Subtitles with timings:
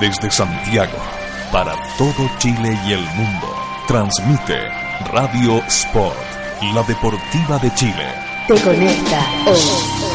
[0.00, 0.98] Desde Santiago,
[1.50, 3.48] para todo Chile y el mundo,
[3.88, 4.68] transmite
[5.10, 6.16] Radio Sport,
[6.74, 8.12] la deportiva de Chile.
[8.46, 10.06] Te conecta hoy.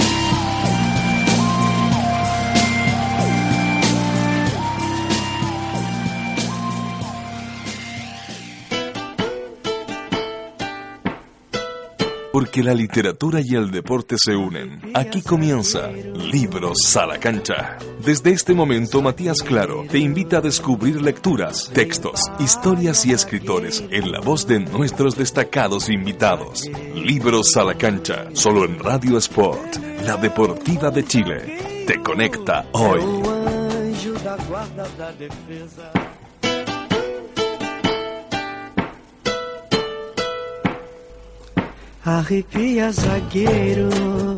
[12.31, 14.79] Porque la literatura y el deporte se unen.
[14.93, 15.89] Aquí comienza
[16.31, 17.77] Libros a la cancha.
[18.05, 24.13] Desde este momento, Matías Claro te invita a descubrir lecturas, textos, historias y escritores en
[24.13, 26.63] la voz de nuestros destacados invitados.
[26.95, 31.85] Libros a la cancha, solo en Radio Sport, la deportiva de Chile.
[31.85, 33.01] Te conecta hoy.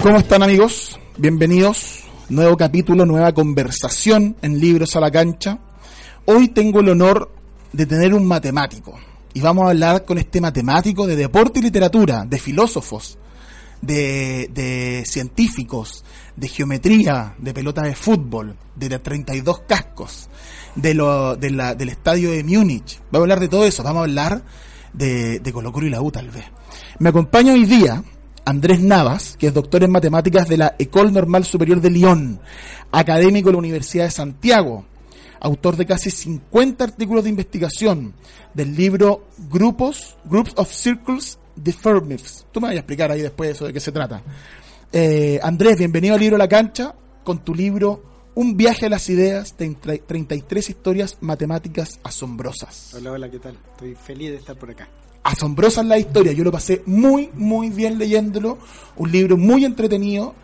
[0.01, 0.99] ¿Cómo están amigos?
[1.15, 2.05] Bienvenidos.
[2.29, 5.59] Nuevo capítulo, nueva conversación en Libros a la Cancha.
[6.25, 7.31] Hoy tengo el honor
[7.71, 8.97] de tener un matemático.
[9.31, 13.19] Y vamos a hablar con este matemático de deporte y literatura, de filósofos,
[13.79, 16.03] de, científicos,
[16.35, 20.29] de geometría, de pelota de fútbol, de los 32 cascos,
[20.73, 22.99] de lo, del estadio de Múnich.
[23.11, 23.83] Vamos a hablar de todo eso.
[23.83, 24.43] Vamos a hablar
[24.93, 26.45] de, de Colo Colo y la U tal vez.
[26.97, 28.03] Me acompaña hoy día
[28.45, 32.39] Andrés Navas, que es doctor en matemáticas de la École Normal Superior de Lyon,
[32.91, 34.85] académico de la Universidad de Santiago,
[35.39, 38.13] autor de casi 50 artículos de investigación
[38.53, 42.45] del libro Grupos, Groups of Circles de Fermis.
[42.51, 44.21] Tú me vas a explicar ahí después eso de qué se trata.
[44.91, 48.03] Eh, Andrés, bienvenido al libro La Cancha con tu libro
[48.35, 52.93] Un viaje a las ideas, 33 historias matemáticas asombrosas.
[52.93, 53.57] Hola, hola, ¿qué tal?
[53.71, 54.89] Estoy feliz de estar por acá
[55.23, 56.33] asombrosa la historia.
[56.33, 58.57] Yo lo pasé muy, muy bien leyéndolo.
[58.97, 60.35] Un libro muy entretenido.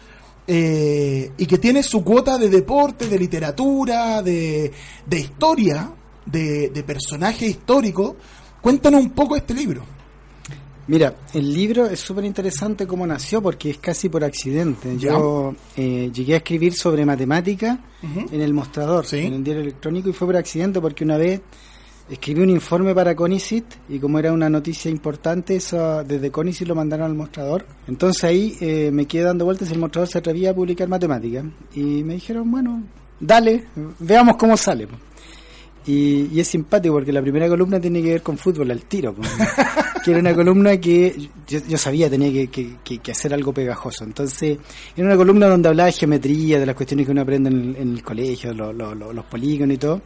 [0.52, 4.72] Eh, y que tiene su cuota de deporte, de literatura, de,
[5.06, 5.94] de historia,
[6.26, 8.16] de, de personaje histórico.
[8.60, 9.84] Cuéntanos un poco de este libro.
[10.88, 14.98] Mira, el libro es súper interesante cómo nació porque es casi por accidente.
[14.98, 20.14] Yo eh, llegué a escribir sobre matemática en el mostrador, en el diario electrónico, y
[20.14, 21.42] fue por accidente porque una vez
[22.10, 26.76] escribí un informe para Conicit y como era una noticia importante, eso desde Conicit lo
[26.76, 27.66] mandaron al mostrador.
[27.88, 31.46] Entonces ahí eh, me quedé dando vueltas y el mostrador se atrevía a publicar matemáticas.
[31.76, 32.84] Y me dijeron, bueno,
[33.20, 33.66] dale,
[34.00, 34.88] veamos cómo sale.
[35.86, 39.16] Y, es simpático porque la primera columna tiene que ver con fútbol al tiro.
[40.04, 44.04] que era una columna que yo, sabía tenía que, que, hacer algo pegajoso.
[44.04, 44.58] Entonces,
[44.96, 48.04] era una columna donde hablaba de geometría, de las cuestiones que uno aprende en el,
[48.04, 50.02] colegio, los polígonos y todo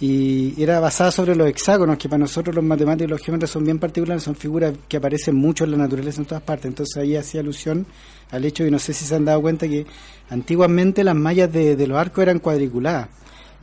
[0.00, 3.64] y era basada sobre los hexágonos, que para nosotros los matemáticos y los geómetras son
[3.64, 6.66] bien particulares, son figuras que aparecen mucho en la naturaleza en todas partes.
[6.66, 7.84] Entonces ahí hacía alusión
[8.30, 9.86] al hecho, y no sé si se han dado cuenta, que
[10.30, 13.08] antiguamente las mallas de, los arcos eran cuadriculadas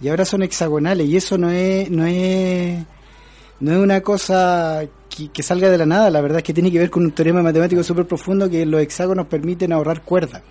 [0.01, 2.83] y ahora son hexagonales, y eso no es, no es,
[3.61, 4.83] no es una cosa
[5.31, 7.41] que, salga de la nada, la verdad es que tiene que ver con un teorema
[7.41, 10.43] matemático súper profundo que los hexágonos permiten ahorrar cuerda.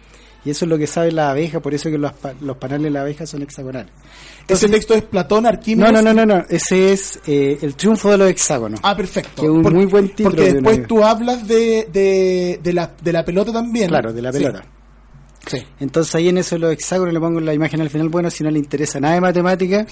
[0.45, 2.91] Y eso es lo que sabe la abeja, por eso que los, los paneles de
[2.91, 3.91] la abeja son hexagonales.
[4.47, 5.93] ¿Ese texto es Platón, Arquímedes?
[5.93, 8.81] No, no, no, no, ese es eh, El triunfo de los hexágonos.
[8.83, 9.41] Ah, perfecto.
[9.41, 10.37] Que es un muy buen título.
[10.37, 13.89] Porque después tú hablas de, de, de, la, de la pelota también.
[13.89, 14.65] Claro, de la pelota.
[15.81, 18.09] Entonces ahí en eso los hexágonos le pongo la imagen al final.
[18.09, 19.87] Bueno, si no le interesa nada de matemática,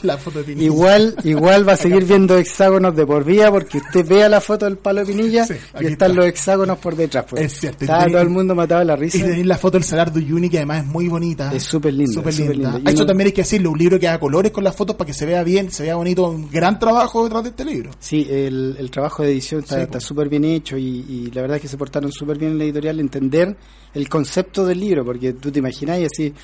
[0.56, 4.64] igual igual va a seguir viendo hexágonos de por vida porque usted vea la foto
[4.64, 5.46] del palo de Pinilla
[5.80, 7.26] y están los hexágonos por detrás.
[7.28, 7.42] Pues.
[7.42, 7.84] Es cierto.
[7.84, 9.18] Está todo el mundo matado la risa.
[9.18, 11.52] Y tenéis la foto del Salar de Uyuni que además es muy bonita.
[11.52, 12.12] Es súper linda.
[12.12, 12.80] Super linda.
[12.86, 15.14] Eso también hay que decirlo, un libro que haga colores con las fotos para que
[15.14, 16.28] se vea bien, se vea bonito.
[16.28, 17.90] Un gran trabajo detrás de este libro.
[17.98, 21.62] Sí, el, el trabajo de edición está súper bien hecho y, y la verdad es
[21.62, 23.00] que se portaron súper bien en la editorial.
[23.00, 23.56] Entender
[23.94, 26.34] el concepto del libro, porque tú te imaginas y así,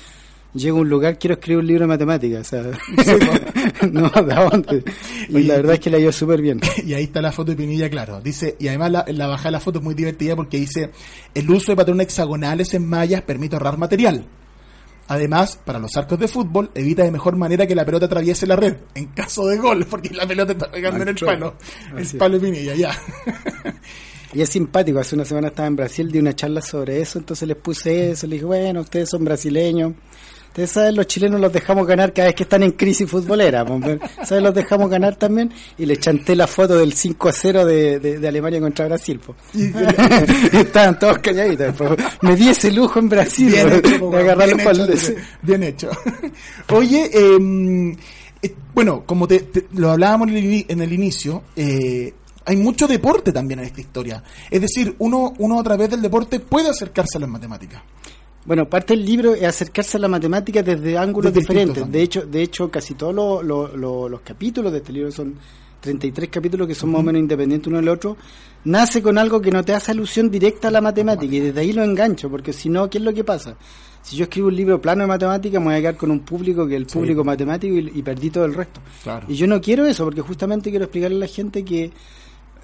[0.53, 2.63] llego a un lugar, quiero escribir un libro de matemáticas, o sea,
[3.91, 4.83] no, ¿de dónde?
[5.29, 6.59] Y la verdad es que la ido súper bien.
[6.85, 8.21] Y ahí está la foto de Pinilla, claro.
[8.21, 10.91] Dice, y además la, la bajada de la foto es muy divertida porque dice,
[11.33, 14.25] el uso de patrones hexagonales en mallas permite ahorrar material.
[15.09, 18.55] Además, para los arcos de fútbol, evita de mejor manera que la pelota atraviese la
[18.55, 21.55] red, en caso de gol, porque la pelota está pegando en el palo.
[21.97, 22.91] El palo de Pinilla, ya.
[24.33, 27.47] Y es simpático, hace una semana estaba en Brasil, di una charla sobre eso, entonces
[27.47, 29.93] les puse eso, les dije, bueno, ustedes son brasileños,
[30.49, 33.65] ustedes saben, los chilenos los dejamos ganar cada vez que están en crisis futbolera,
[34.23, 34.43] ¿saben?
[34.43, 38.27] Los dejamos ganar también, y les chanté la foto del 5 a 0 de, de,
[38.27, 39.19] Alemania contra Brasil,
[39.55, 39.71] y
[40.57, 41.73] estaban todos calladitos,
[42.21, 44.11] me di ese lujo en Brasil, bien, hecho,
[45.41, 45.89] bien, hecho,
[46.71, 47.95] Oye, em,
[48.41, 52.13] eh, bueno, como te, lo hablábamos en el, inicio, eh,
[52.49, 54.23] hay mucho deporte también en esta historia.
[54.49, 57.83] Es decir, uno, uno a través del deporte puede acercarse a las matemáticas.
[58.43, 61.91] Bueno, parte del libro es acercarse a la matemática desde ángulos diferentes.
[61.91, 65.35] De hecho, de hecho, casi todos los capítulos de este libro son
[65.79, 68.17] 33 capítulos que son más o menos independientes uno del otro,
[68.63, 71.71] nace con algo que no te hace alusión directa a la matemática y desde ahí
[71.71, 73.55] lo engancho, porque si no, ¿qué es lo que pasa?
[74.01, 76.65] Si yo escribo un libro plano de matemática, me voy a quedar con un público
[76.67, 78.81] que es el público matemático y, perdí todo el resto.
[79.27, 81.91] Y yo no quiero eso, porque justamente quiero explicarle a la gente que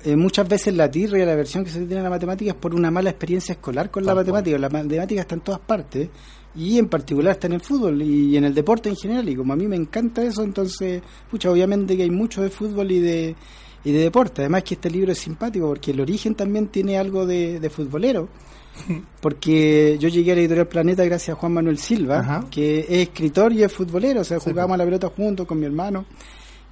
[0.04, 2.58] eh, muchas veces la tirra y la versión que se tiene en la matemática es
[2.58, 4.58] por una mala experiencia escolar con la matemática.
[4.58, 6.10] La matemática está en todas partes
[6.56, 9.28] y en particular está en el fútbol y en el deporte en general.
[9.28, 12.92] Y como a mí me encanta eso, entonces, pucha, obviamente que hay mucho de fútbol
[12.92, 13.36] y de,
[13.84, 14.42] y de deporte.
[14.42, 18.30] Además que este libro es simpático porque el origen también tiene algo de, futbolero.
[19.22, 23.54] Porque yo llegué a la editorial Planeta gracias a Juan Manuel Silva, que es escritor
[23.54, 26.06] y es futbolero, o sea, jugábamos a la pelota juntos con mi hermano.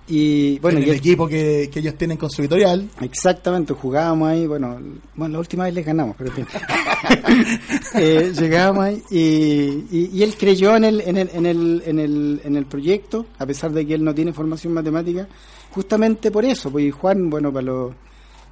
[0.08, 2.90] Y bueno, el equipo que, ellos tienen con su editorial.
[3.02, 4.78] Exactamente, jugábamos ahí, bueno,
[5.16, 6.32] bueno, la última vez les ganamos, pero
[7.96, 12.42] eh, llegábamos ahí y, y, él creyó en el, en, el, en, el, en, el,
[12.44, 15.28] en el proyecto, a pesar de que él no tiene formación matemática,
[15.72, 17.94] justamente por eso, pues Juan, bueno, para los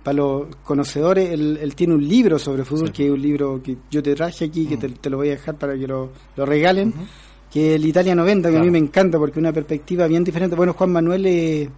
[0.04, 4.01] para los conocedores, él, tiene un libro sobre fútbol, que es un libro que yo
[4.01, 6.92] te traje aquí, que te, lo voy a dejar para que lo, lo regalen
[7.51, 10.56] que el Italia 90, que a mí me encanta porque es una perspectiva bien diferente.
[10.56, 11.69] Bueno, Juan Manuel es,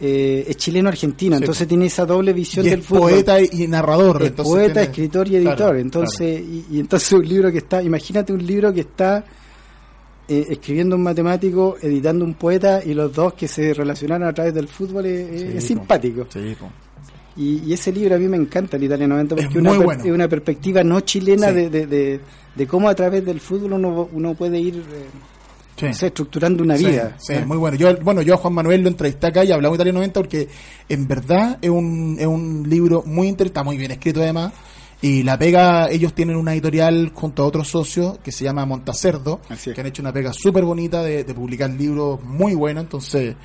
[0.00, 3.10] eh, chileno-argentino, entonces tiene esa doble visión del fútbol.
[3.10, 4.22] poeta y narrador.
[4.22, 5.76] Es poeta, escritor y editor.
[5.76, 9.24] entonces y, entonces un libro que está, imagínate un libro que está
[10.28, 14.54] eh, escribiendo un matemático, editando un poeta y los dos que se relacionaron a través
[14.54, 16.28] del fútbol es, simpático.
[17.38, 20.28] Y, ese libro a mí me encanta, el Italia 90, porque es una, es una
[20.28, 22.20] perspectiva no chilena de
[22.58, 24.84] de cómo a través del fútbol uno, uno puede ir
[25.80, 27.16] eh, estructurando una vida.
[27.18, 27.76] Sí, muy bueno.
[27.76, 30.48] Yo, bueno, yo a Juan Manuel lo entrevisté acá y hablamos Italia 90 porque
[30.88, 34.52] en verdad es un, es un libro muy interesante, está muy bien escrito además.
[35.00, 39.40] Y la pega, ellos tienen una editorial junto a otros socios que se llama Montacerdo,
[39.72, 42.82] que han hecho una pega súper bonita de, publicar libros muy buenos.
[42.82, 43.36] Entonces,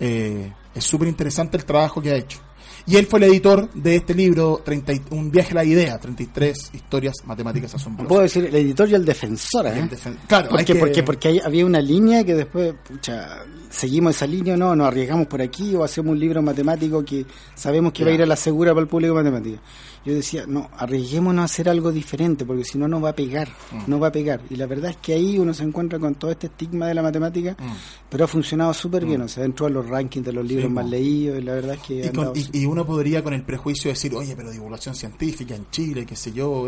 [0.00, 2.38] eh, es súper interesante el trabajo que ha hecho.
[2.86, 4.62] Y él fue el editor de este libro,
[5.10, 8.08] Un viaje a la idea, 33 historias matemáticas asombrosas.
[8.08, 9.88] Puedo decir el editor y el defensor, ¿eh?
[10.26, 13.38] claro, porque, porque, porque había una línea que después, pucha,
[13.70, 17.24] seguimos esa línea o no, nos arriesgamos por aquí o hacemos un libro matemático que
[17.54, 19.58] sabemos que va a ir a la segura para el público matemático
[20.04, 23.48] yo decía, no, arriesguémonos a hacer algo diferente, porque si no, no va a pegar,
[23.48, 23.84] mm.
[23.86, 24.40] no va a pegar.
[24.50, 27.02] Y la verdad es que ahí uno se encuentra con todo este estigma de la
[27.02, 27.72] matemática, mm.
[28.10, 29.24] pero ha funcionado súper bien, mm.
[29.24, 31.80] o sea, dentro de los rankings de los libros más leídos, y la verdad es
[31.80, 32.12] que...
[32.52, 36.32] Y, uno podría con el prejuicio decir, oye, pero divulgación científica en Chile, qué sé
[36.32, 36.66] yo,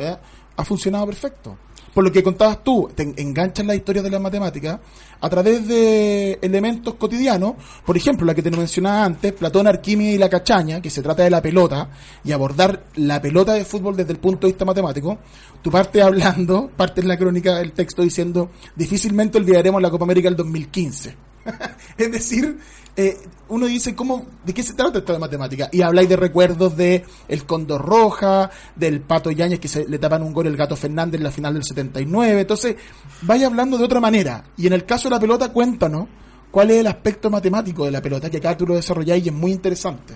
[0.57, 1.59] ha funcionado perfecto
[1.97, 4.79] por lo que contabas tú, te enganchas la historia de la matemática
[5.19, 7.55] a través de elementos cotidianos,
[7.87, 11.23] por ejemplo, la que te mencionaba antes, Platón, Arquímedes y la cachaña, que se trata
[11.23, 11.89] de la pelota,
[12.23, 15.17] y abordar la pelota de fútbol desde el punto de vista matemático,
[15.63, 20.37] tú partes hablando, partes la crónica del texto diciendo, difícilmente olvidaremos la Copa América del
[20.37, 21.17] 2015.
[21.97, 22.59] es decir,
[22.97, 25.69] eh, uno dice, ¿cómo, ¿de qué se trata esto de matemática?
[25.71, 30.23] Y habláis de recuerdos de el Condor Roja, del Pato Yáñez que se le tapan
[30.23, 32.41] un gol el Gato Fernández en la final del 79.
[32.41, 32.77] Entonces,
[33.23, 34.45] vaya hablando de otra manera.
[34.57, 36.09] Y en el caso de la pelota, cuéntanos
[36.51, 39.35] cuál es el aspecto matemático de la pelota, que acá tú lo desarrolláis y es
[39.35, 40.15] muy interesante.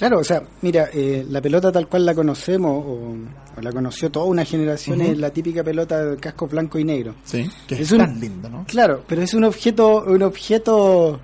[0.00, 4.24] Claro, o sea, mira, eh, la pelota tal cual la conocemos, o, la conoció toda
[4.24, 7.16] una generación, es la típica pelota de casco blanco y negro.
[7.22, 8.64] Sí, que es, tan lindo, ¿no?
[8.66, 11.20] Claro, pero es un objeto, un objeto,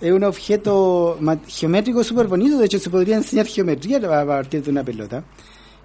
[0.00, 4.70] es un objeto geométrico súper bonito, de hecho se podría enseñar geometría a partir de
[4.70, 5.24] una pelota.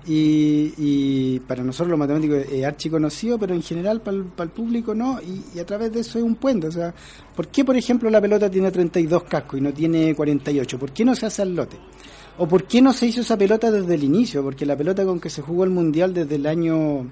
[0.08, 5.60] Y, para nosotros los matemáticos es archiconocido, pero en general para el, público no, y,
[5.60, 6.68] a través de eso es un puente.
[6.68, 6.94] O sea,
[7.36, 10.80] ¿por qué, por ejemplo, la pelota tiene 32 cascos y no tiene 48?
[10.80, 11.78] ¿Por qué no se hace al lote?
[12.38, 14.42] ¿O por qué no se hizo esa pelota desde el inicio?
[14.42, 17.06] Porque la pelota con que se jugó el Mundial desde el año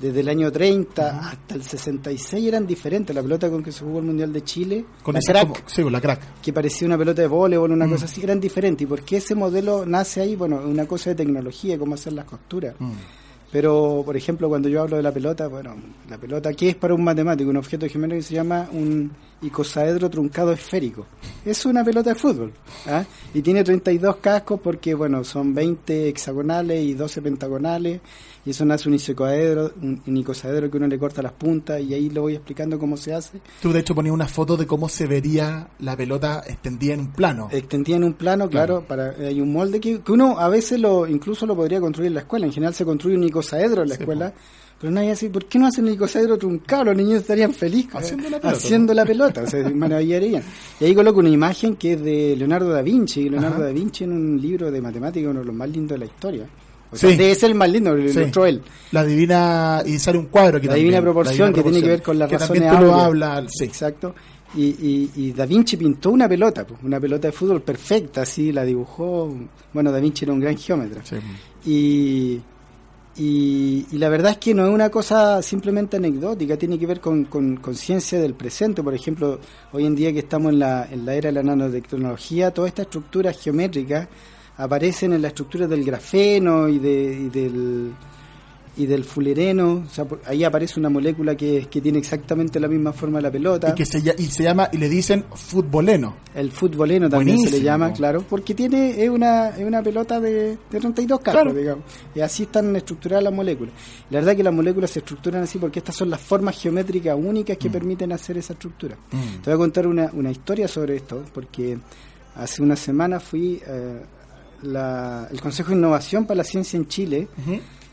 [0.00, 3.14] desde el año 30 hasta el 66 eran diferentes.
[3.14, 6.00] La pelota con que se jugó el Mundial de Chile, con la, crack, sí, la
[6.00, 7.90] crack, que parecía una pelota de voleibol, una mm.
[7.90, 8.82] cosa así, eran diferentes.
[8.84, 10.36] ¿Y por qué ese modelo nace ahí?
[10.36, 12.74] Bueno, una cosa de tecnología, cómo hacer las costuras.
[12.78, 12.92] Mm.
[13.52, 15.74] Pero, por ejemplo, cuando yo hablo de la pelota, bueno,
[16.08, 17.50] la pelota, ¿qué es para un matemático?
[17.50, 19.10] Un objeto geométrico que se llama un
[19.42, 21.06] icosaedro truncado esférico.
[21.44, 22.52] Es una pelota de fútbol.
[22.86, 23.04] ¿ah?
[23.32, 28.00] Y tiene 32 cascos porque, bueno, son 20 hexagonales y 12 pentagonales
[28.44, 32.08] y eso nace un icosaedro, un, icosaedro que uno le corta las puntas y ahí
[32.08, 33.40] lo voy explicando cómo se hace.
[33.60, 37.12] Tú de hecho ponías una foto de cómo se vería la pelota extendida en un
[37.12, 37.48] plano.
[37.52, 41.46] Extendida en un plano, claro, para hay un molde que, uno a veces lo incluso
[41.46, 44.32] lo podría construir en la escuela, en general se construye un icosaedro en la escuela.
[44.80, 46.84] Pero nadie así, ¿por qué no hacen el icosaedro truncado?
[46.84, 48.56] Los niños estarían felices haciendo la pelota.
[48.56, 50.42] Haciendo la pelota, se maravillarían.
[50.80, 53.28] Y ahí coloco una imagen que es de Leonardo da Vinci.
[53.28, 56.04] Leonardo da Vinci en un libro de matemática, uno de los más lindos de la
[56.06, 56.46] historia
[56.90, 58.62] O sea, debe ser el más lindo, lo ilustró él.
[58.92, 62.18] La divina, y sale un cuadro aquí La divina proporción, que tiene que ver con
[62.18, 63.64] la razón de lo habla, sí.
[63.64, 64.14] Exacto.
[64.54, 69.32] Y, y, Da Vinci pintó una pelota, una pelota de fútbol perfecta, así la dibujó.
[69.74, 71.02] Bueno, Da Vinci era un gran geómetra.
[71.66, 72.40] Y,
[73.22, 77.26] y, la verdad es que no es una cosa simplemente anecdótica, tiene que ver con
[77.26, 78.82] conciencia del presente.
[78.82, 79.38] Por ejemplo,
[79.72, 82.86] hoy en día que estamos en la, en la era de la nanotecnología, todas estas
[82.86, 84.08] estructuras geométricas
[84.56, 87.92] aparecen en la estructura del grafeno y, de, y del
[88.76, 92.92] y del fulereno, o sea, ahí aparece una molécula que, que tiene exactamente la misma
[92.92, 93.70] forma de la pelota.
[93.70, 96.16] Y que se, y se llama, y le dicen futboleno.
[96.34, 100.56] El futboleno también se le llama, claro, porque tiene, es una, es una pelota de,
[100.70, 101.84] de 32 carros, digamos.
[102.14, 103.74] Y así están estructuradas las moléculas.
[104.10, 107.56] La verdad que las moléculas se estructuran así porque estas son las formas geométricas únicas
[107.56, 107.72] que mm.
[107.72, 108.96] permiten hacer esa estructura.
[109.10, 109.42] Mm.
[109.42, 111.78] Te voy a contar una, una historia sobre esto, porque
[112.36, 114.00] hace una semana fui eh,
[114.62, 117.28] la, el Consejo de Innovación para la Ciencia en Chile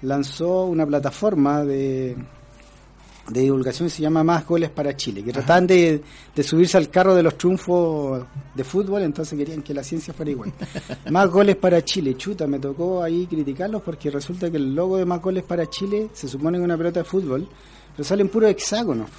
[0.01, 2.15] lanzó una plataforma de,
[3.29, 6.01] de divulgación que se llama Más Goles para Chile, que trataban de,
[6.41, 10.53] subirse al carro de los triunfos de fútbol, entonces querían que la ciencia fuera igual.
[11.11, 15.05] Más Goles para Chile, chuta, me tocó ahí criticarlos porque resulta que el logo de
[15.05, 17.47] Más Goles para Chile se supone que es una pelota de fútbol,
[17.91, 19.09] pero salen puros hexágonos.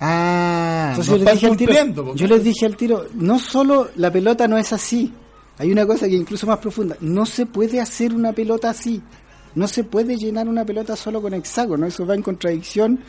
[0.00, 4.10] Ah, entonces yo, les dije al tiro, yo les dije al tiro, no solo la
[4.10, 5.12] pelota no es así,
[5.56, 9.00] hay una cosa que incluso más profunda, no se puede hacer una pelota así.
[9.54, 13.00] No se puede llenar una pelota solo con hexágono, eso va en contradicción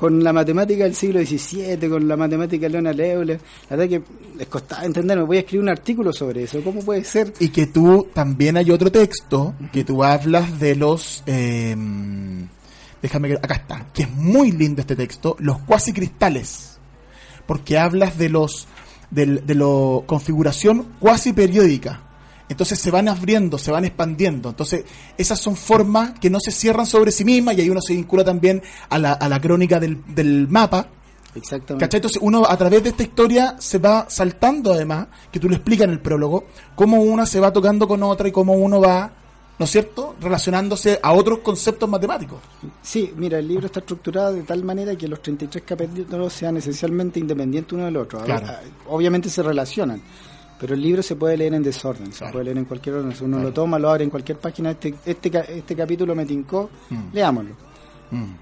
[0.00, 3.38] con la matemática del siglo XVII, con la matemática de Leonard Euler.
[3.68, 4.02] La verdad que
[4.38, 5.24] les costaba entenderme.
[5.24, 6.62] Voy a escribir un artículo sobre eso.
[6.64, 7.34] ¿Cómo puede ser?
[7.38, 11.22] Y que tú también hay otro texto que tú hablas de los.
[11.26, 11.76] Eh,
[13.02, 13.34] déjame que.
[13.34, 13.86] Acá está.
[13.92, 15.36] Que es muy lindo este texto.
[15.38, 16.78] Los cuasi cristales.
[17.46, 18.68] Porque hablas de los.
[19.10, 22.09] De, de la configuración cuasi periódica
[22.50, 24.50] entonces se van abriendo, se van expandiendo.
[24.50, 24.84] Entonces,
[25.16, 28.24] esas son formas que no se cierran sobre sí mismas y ahí uno se vincula
[28.24, 30.88] también a la, a la crónica del, del mapa.
[31.36, 31.84] Exactamente.
[31.84, 31.98] ¿Cachai?
[31.98, 35.84] Entonces uno a través de esta historia se va saltando además, que tú lo explicas
[35.84, 39.12] en el prólogo, cómo una se va tocando con otra y cómo uno va,
[39.56, 42.40] ¿no es cierto?, relacionándose a otros conceptos matemáticos.
[42.82, 47.20] Sí, mira, el libro está estructurado de tal manera que los 33 capítulos sean esencialmente
[47.20, 48.24] independientes uno del otro.
[48.88, 50.02] Obviamente se relacionan
[50.60, 53.16] pero el libro se puede leer en desorden, se puede leer en cualquier orden.
[53.16, 56.68] Si uno lo toma, lo abre en cualquier página, este, este, este capítulo me tincó,
[56.90, 57.14] mm.
[57.14, 57.54] leámoslo.
[58.10, 58.32] Mm.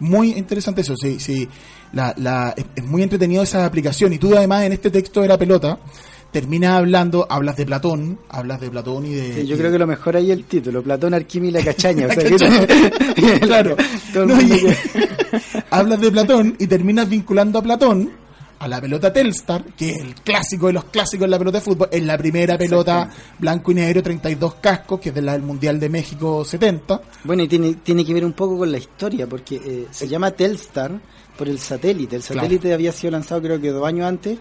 [0.00, 1.46] Muy interesante eso, sí, sí.
[1.92, 4.14] La, la, es, muy entretenido esa aplicación.
[4.14, 5.78] Y tú además en este texto de la pelota,
[6.30, 9.46] terminas hablando, hablas de Platón, hablas de Platón y de...
[9.46, 12.08] yo creo que lo mejor ahí es el título, Platón, Arquímedes y la cachaña.
[13.40, 13.76] claro.
[15.70, 18.27] hablas de Platón y terminas vinculando a Platón
[18.58, 21.64] a la pelota Telstar, que es el clásico de los clásicos en la pelota de
[21.64, 25.42] fútbol, es la primera pelota blanco y negro, 32 cascos, que es de la del
[25.42, 27.00] Mundial de México 70.
[27.24, 30.32] Bueno, y tiene, tiene que ver un poco con la historia, porque eh, se llama
[30.32, 31.00] Telstar
[31.36, 32.16] por el satélite.
[32.16, 34.38] El satélite había sido lanzado creo que dos años antes,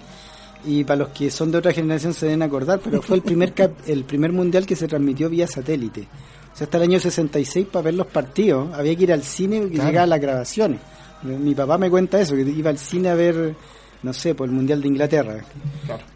[0.65, 3.53] y para los que son de otra generación se deben acordar, pero fue el primer,
[3.85, 6.07] el primer Mundial que se transmitió vía satélite.
[6.53, 9.57] O sea, hasta el año 66 para ver los partidos había que ir al cine
[9.57, 10.79] y llegar a las grabaciones.
[11.21, 13.55] Mi papá me cuenta eso, que iba al cine a ver
[14.03, 15.43] no sé, por el Mundial de Inglaterra.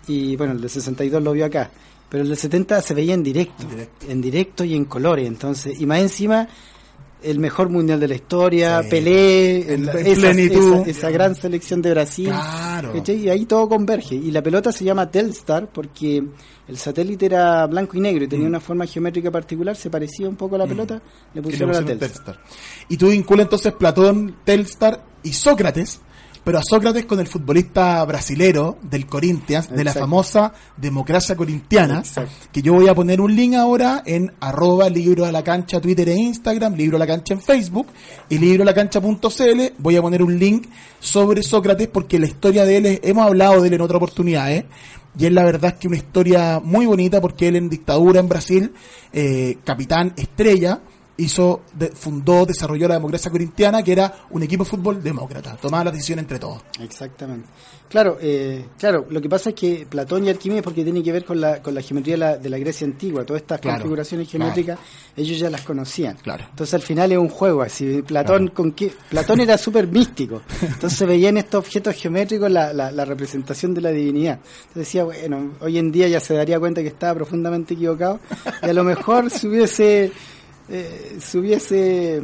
[0.08, 1.70] Y bueno, el de 62 lo vio acá.
[2.10, 3.64] Pero el de 70 se veía en directo,
[4.08, 5.28] en directo y en colores.
[5.28, 6.48] Entonces, y más encima,
[7.24, 9.76] el mejor mundial de la historia, Pelé,
[10.86, 12.34] esa, gran selección de Brasil.
[13.08, 14.16] Y ahí todo converge.
[14.16, 16.24] Y la pelota se llama Telstar porque
[16.68, 18.50] el satélite era blanco y negro y tenía mm.
[18.50, 20.70] una forma geométrica particular, se parecía un poco a la mm.
[20.70, 21.02] pelota,
[21.34, 22.40] le pusieron, la Telstar.
[22.90, 26.02] Y tú vinculas entonces Platón, Telstar y Sócrates
[26.44, 32.04] pero a Sócrates con el futbolista brasilero del Corinthians, de la famosa democracia corintiana,
[32.52, 36.10] que yo voy a poner un link ahora en arroba libro a la cancha Twitter
[36.10, 37.88] e Instagram, libro a la cancha en Facebook
[38.30, 40.68] y libro a la cancha.cl, voy a poner un link
[41.00, 44.66] sobre Sócrates porque la historia de él, hemos hablado de él en otra oportunidad, ¿eh?
[45.18, 48.74] y es la verdad que una historia muy bonita porque él en dictadura en Brasil,
[49.14, 50.82] eh, capitán estrella,
[51.22, 51.62] hizo,
[51.94, 56.20] fundó, desarrolló la democracia corintiana, que era un equipo de fútbol demócrata, tomaba la decisión
[56.20, 56.62] entre todos.
[56.80, 57.48] Exactamente.
[57.92, 61.26] Claro, eh, claro, lo que pasa es que Platón y Arquímedes, porque tiene que ver
[61.26, 64.80] con la, con la geometría de la, Grecia antigua, todas estas configuraciones geométricas,
[65.18, 66.16] ellos ya las conocían.
[66.16, 66.46] Claro.
[66.50, 68.02] Entonces al final es un juego así.
[68.02, 68.94] Platón, con qué?
[69.10, 73.92] Platón era súper místico, entonces veía en estos objetos geométricos la, la, representación de la
[73.92, 74.40] divinidad.
[74.70, 78.22] Entonces decía, bueno, hoy en día ya se daría cuenta que estaba profundamente equivocado
[78.64, 80.14] y a lo mejor si hubiese
[80.74, 82.22] eh, si hubiese,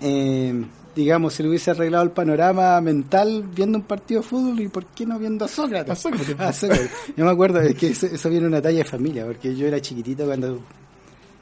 [0.00, 0.64] eh,
[0.94, 4.86] digamos, si le hubiese arreglado el panorama mental viendo un partido de fútbol y por
[4.86, 6.02] qué no viendo a Sócrates.
[7.16, 10.62] Yo me acuerdo que eso, viene una talla de familia, porque yo era chiquitito cuando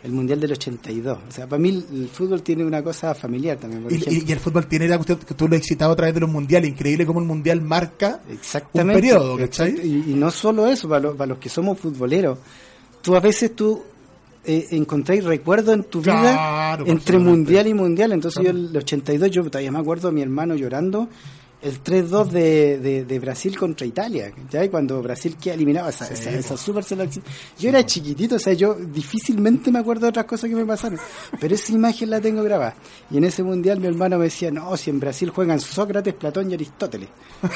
[0.03, 1.19] el Mundial del 82.
[1.29, 3.87] O sea, para mí el fútbol tiene una cosa familiar también.
[3.89, 6.31] y, el fútbol tiene la cuestión que tú lo has excitado a través de los
[6.31, 6.69] mundiales.
[6.69, 8.21] Increíble cómo el mundial marca
[8.73, 9.77] un periodo, ¿cachai?
[9.81, 12.39] Y, y, no solo eso, para, para los que somos futboleros.
[13.01, 13.83] Tú a veces tú
[14.45, 18.13] eh, encontréis recuerdos en tu vida entre mundial y mundial.
[18.13, 21.09] Entonces yo el 82, yo todavía me acuerdo de mi hermano llorando
[21.65, 24.71] el 3-2 de, de, Brasil contra Italia, ¿ya?
[24.71, 27.25] cuando Brasil queda eliminado, esa, esa, super selección.
[27.59, 30.99] Yo era chiquitito, o sea, yo difícilmente me acuerdo de otras cosas que me pasaron,
[31.41, 32.75] pero esa imagen la tengo grabada.
[33.11, 36.51] Y en ese mundial mi hermano me decía, no, si en Brasil juegan Sócrates, Platón
[36.51, 37.09] y Aristóteles.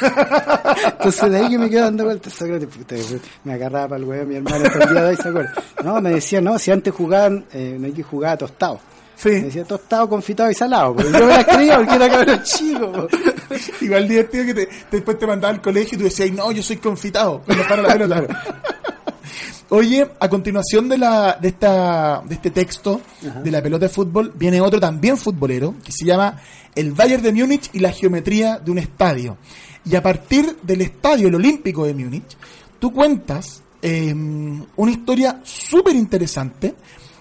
[0.92, 4.36] Entonces de ahí que me quedo dando vueltas, Sócrates, me agarraba para el huevo mi
[4.36, 5.52] hermano, el día de hoy se acuerda.
[5.84, 8.80] No, me decía, no, si antes jugaban, eh, no hay que jugar tostado.
[9.18, 9.30] Sí.
[9.30, 10.96] Me decía tostado, confitado y salado.
[10.96, 13.08] Yo me la creía porque era cabrón chico.
[13.80, 16.76] Igual divertido que te, después te mandaba al colegio y tú decías, no, yo soy
[16.76, 17.42] confitado.
[17.68, 18.26] para la pelota.
[19.70, 24.32] Oye, a continuación de, la, de, esta, de este texto de la pelota de fútbol,
[24.34, 26.40] viene otro también futbolero que se llama
[26.74, 29.36] El Bayern de Múnich y la geometría de un estadio.
[29.84, 32.36] Y a partir del estadio, el Olímpico de Múnich,
[32.78, 36.74] tú cuentas eh, una historia súper interesante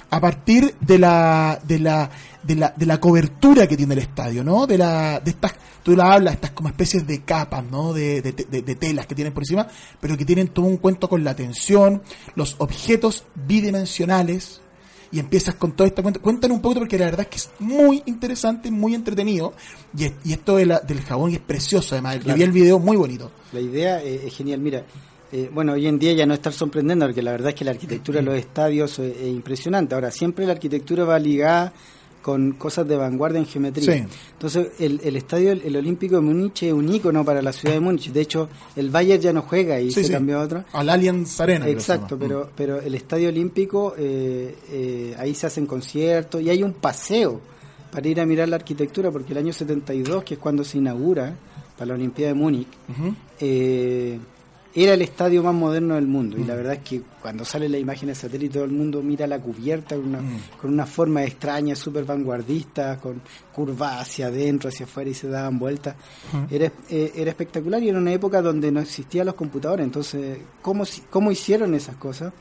[0.09, 2.09] a partir de la, de la,
[2.43, 4.65] de la, de la cobertura que tiene el estadio, ¿no?
[4.65, 7.93] De la, de estas, tú la hablas, estas como especies de capas, ¿no?
[7.93, 9.67] De, de, de, telas que tienen por encima,
[9.99, 12.01] pero que tienen todo un cuento con la tensión,
[12.35, 14.61] los objetos bidimensionales,
[15.11, 16.03] y empiezas con todo esto.
[16.03, 19.53] Cuéntanos un poquito porque la verdad es que es muy interesante, muy entretenido.
[19.97, 22.19] Y, y esto de la, del jabón es precioso, además.
[22.23, 23.31] vi el video muy bonito.
[23.53, 24.59] La idea es genial.
[24.59, 24.83] Mira,
[25.31, 27.71] eh, bueno, hoy en día ya no estar sorprendiendo, porque la verdad es que la
[27.71, 29.93] arquitectura de los estadios es, impresionante.
[29.93, 31.73] Ahora, siempre la arquitectura va ligada
[32.21, 34.07] con cosas de vanguardia en geometría.
[34.33, 38.11] Entonces, el, estadio, el, Olímpico de Múnich es un ícono para la ciudad de Múnich.
[38.11, 40.65] De hecho, el Bayern ya no juega y se cambió a otro.
[40.73, 41.67] Al Allianz Arena.
[41.67, 42.49] Exacto, pero, mm.
[42.55, 47.39] pero el estadio olímpico, eh, eh, ahí se hacen conciertos y hay un paseo
[47.91, 51.33] para ir a mirar la arquitectura, porque el año 72, que es cuando se inaugura
[51.77, 52.67] para la Olimpiada de Múnich,
[54.83, 56.37] era el estadio más moderno del mundo.
[56.37, 56.57] Y la mm.
[56.57, 59.95] verdad es que cuando sale la imagen de satélite, todo el mundo mira la cubierta
[59.95, 60.39] con una, mm.
[60.61, 65.57] con una forma extraña, súper vanguardista, con curvas hacia adentro, hacia afuera y se daban
[65.57, 65.95] vueltas.
[66.49, 69.83] Era, eh, era espectacular y era una época donde no existían los computadores.
[69.83, 72.31] Entonces, ¿cómo, cómo hicieron esas cosas?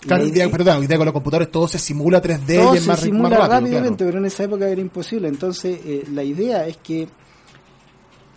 [0.00, 2.86] Claro, hoy día, perdón, hoy día con los computadores todo se simula 3D y es
[2.86, 5.28] más, se simula rápidamente, pero en esa época era imposible.
[5.28, 7.06] Entonces, eh, la idea es que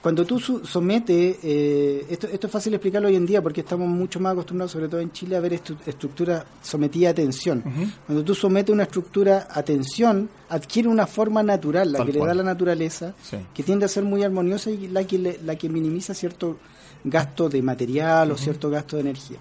[0.03, 4.19] cuando tú sometes, eh, esto, esto es fácil explicarlo hoy en día porque estamos mucho
[4.19, 7.63] más acostumbrados, sobre todo en Chile, a ver estructuras sometidas a tensión.
[8.05, 12.33] Cuando tú sometes una estructura a tensión, adquiere una forma natural, la que le da
[12.33, 13.13] la naturaleza,
[13.53, 16.57] que tiende a ser muy armoniosa y la que, la que minimiza cierto
[17.05, 19.37] gasto de material o cierto gasto de energía.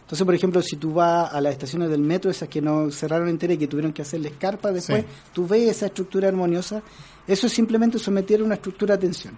[0.00, 3.28] Entonces, por ejemplo, si tú vas a las estaciones del metro, esas que no cerraron
[3.28, 6.82] enteras y que tuvieron que hacerle escarpa después, tú ves esa estructura armoniosa,
[7.28, 9.36] eso es simplemente someter una estructura a tensión.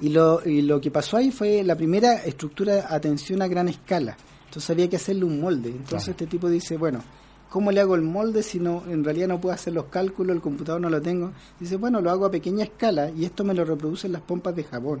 [0.00, 3.68] Y lo, y lo que pasó ahí fue la primera estructura de atención a gran
[3.68, 4.16] escala.
[4.44, 5.70] Entonces había que hacerle un molde.
[5.70, 7.02] Entonces este tipo dice, bueno,
[7.48, 10.42] ¿cómo le hago el molde si no en realidad no puedo hacer los cálculos, el
[10.42, 11.32] computador no lo tengo?
[11.58, 14.64] Dice, bueno, lo hago a pequeña escala y esto me lo reproducen las pompas de
[14.64, 15.00] jabón.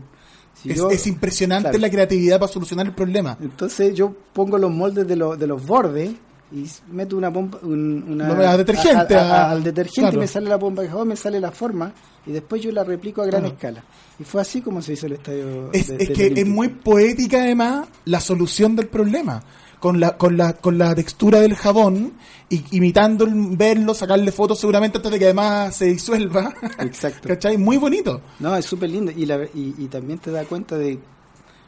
[0.64, 3.36] es, impresionante la creatividad para solucionar el problema.
[3.40, 6.14] Entonces yo pongo los moldes de, de los bordes
[6.52, 11.08] y meto una pompa una, detergente al detergente y me sale la pompa de jabón
[11.08, 11.92] me sale la forma
[12.24, 13.84] y después yo la replico a gran escala.
[14.18, 17.88] Y fue así como se hizo el estadio es, es que es muy poética además
[18.04, 19.42] la solución del problema.
[19.78, 22.14] Con la con la con la textura del jabón
[22.48, 26.52] y imitando verlo sacarle fotos seguramente antes de que además se disuelva.
[26.78, 27.28] Exacto.
[27.28, 27.58] ¿cachai?
[27.58, 28.22] muy bonito.
[28.40, 30.98] No es súper lindo y, la, y, y también te da cuenta de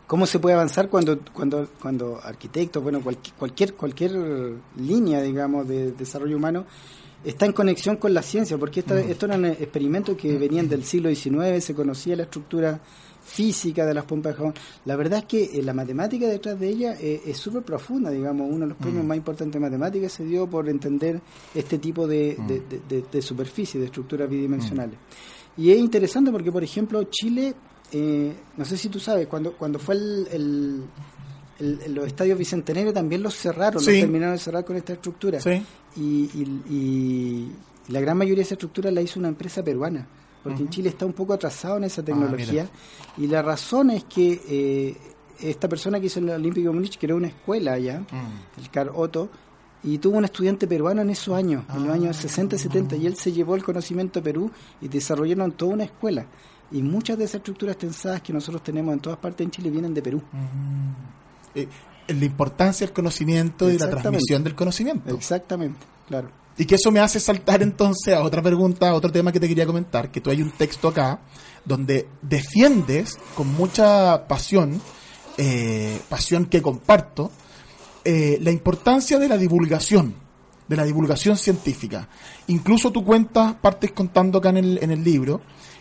[0.09, 3.01] cómo se puede avanzar cuando cuando cuando arquitectos bueno
[3.39, 4.13] cualquier cualquier
[4.77, 6.65] línea digamos de desarrollo humano
[7.25, 9.11] está en conexión con la ciencia porque esta, mm.
[9.11, 12.81] estos eran experimentos que venían del siglo XIX se conocía la estructura
[13.23, 14.55] física de las pompas de jabón
[14.87, 18.49] la verdad es que eh, la matemática detrás de ella eh, es súper profunda digamos
[18.49, 19.09] uno de los premios mm.
[19.09, 21.21] más importantes de matemáticas se dio por entender
[21.55, 23.11] este tipo de, mm.
[23.13, 24.99] de superficie de estructuras bidimensionales
[25.59, 27.55] y es interesante porque por ejemplo Chile
[27.93, 30.85] eh, no sé si tú sabes, cuando, cuando fue el,
[31.59, 35.39] los estadios bicentenarios también los cerraron, los terminaron de cerrar con esta estructura.
[35.97, 37.49] Y,
[37.89, 40.07] la gran mayoría de esa estructura la hizo una empresa peruana,
[40.43, 42.69] porque en Chile está un poco atrasado en esa ah, tecnología.
[43.17, 44.97] y la razón es que eh,
[45.41, 48.61] esta persona que hizo el Olímpico de Múnich creó una escuela allá, mm.
[48.61, 49.31] el CAR Otto,
[49.83, 53.07] y tuvo un estudiante peruano en esos años, en los años 60 y 70, y
[53.07, 56.27] él se llevó el conocimiento a Perú y desarrollaron toda una escuela.
[56.71, 59.95] Y muchas de esas estructuras tensadas que nosotros tenemos en todas partes en Chile vienen
[59.95, 60.23] de Perú.
[61.55, 61.67] Eh,
[62.09, 65.15] la importancia del conocimiento y la transmisión del conocimiento.
[65.15, 66.31] Exactamente, claro.
[66.57, 69.47] Y que eso me hace saltar entonces a otra pregunta, a otro tema que te
[69.47, 71.21] quería comentar, que tú hay un texto acá
[71.65, 74.81] donde defiendes con mucha pasión,
[75.37, 77.31] eh, pasión que comparto,
[78.05, 80.15] eh, la importancia de la divulgación,
[80.67, 82.09] de la divulgación científica.
[82.49, 85.41] Incluso tú cuentas, partes contando acá en el, en el libro,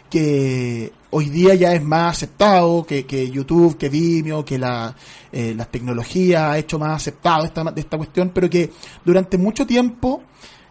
[0.09, 4.95] que hoy día ya es más aceptado, que, que YouTube, que Vimeo, que la,
[5.31, 8.71] eh, la tecnología ha hecho más aceptado esta, esta cuestión, pero que
[9.03, 10.23] durante mucho tiempo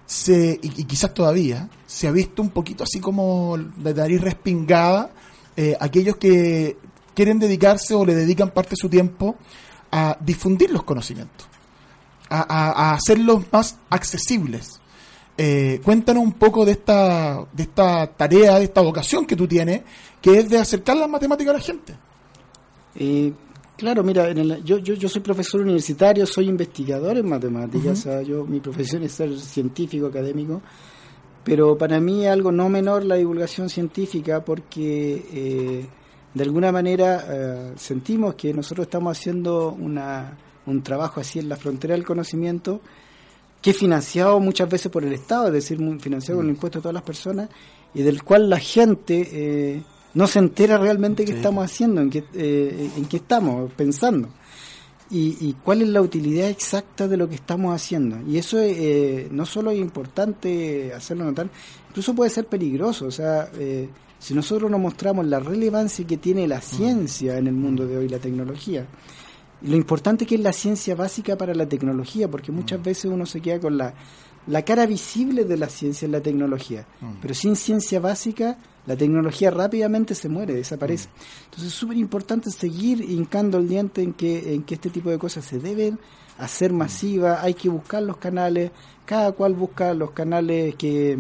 [0.04, 5.10] se, y, quizás todavía, se ha visto un poquito así como de nariz respingada
[5.56, 6.76] eh, aquellos que
[7.14, 9.36] quieren dedicarse o le dedican parte de su tiempo
[9.90, 11.48] a difundir los conocimientos,
[12.28, 14.80] a, hacerlos más accesibles.
[15.38, 19.82] Eh, cuéntanos un poco de esta, de esta tarea, de esta vocación que tú tienes,
[20.20, 21.94] que es de acercar las matemáticas a la gente.
[22.94, 23.32] Eh,
[23.76, 29.02] Claro, mira, yo, yo, yo soy profesor universitario, soy investigador en matemáticas, yo, mi profesión
[29.02, 30.62] es ser científico, académico,
[31.44, 35.86] pero para mí es algo no menor la divulgación científica porque eh,
[36.32, 41.56] de alguna manera eh, sentimos que nosotros estamos haciendo una, un trabajo así en la
[41.56, 42.80] frontera del conocimiento
[43.66, 46.82] que es financiado muchas veces por el Estado, es decir, financiado con el impuesto de
[46.84, 47.50] todas las personas
[47.92, 49.28] y del cual la gente...
[49.32, 49.82] Eh,
[50.14, 54.28] no se entera realmente qué estamos haciendo, en qué, eh, en qué estamos pensando.
[55.10, 58.18] Y, cuál es la utilidad exacta de lo que estamos haciendo.
[58.26, 61.48] Y eso eh, no solo es importante hacerlo notar,
[61.90, 63.06] incluso puede ser peligroso.
[63.06, 67.54] O sea, eh, si nosotros nos mostramos la relevancia que tiene la ciencia en el
[67.54, 68.86] mundo de hoy, la tecnología,
[69.62, 73.40] lo importante que es la ciencia básica para la tecnología, porque muchas veces uno se
[73.40, 73.94] queda con la,
[74.46, 76.86] la cara visible de la ciencia en la tecnología,
[77.20, 81.08] pero sin ciencia básica la tecnología rápidamente se muere, desaparece.
[81.46, 85.18] Entonces es súper importante seguir hincando el diente en que, en que este tipo de
[85.18, 85.98] cosas se deben
[86.38, 88.70] hacer masivas, hay que buscar los canales,
[89.04, 91.18] cada cual busca los canales que,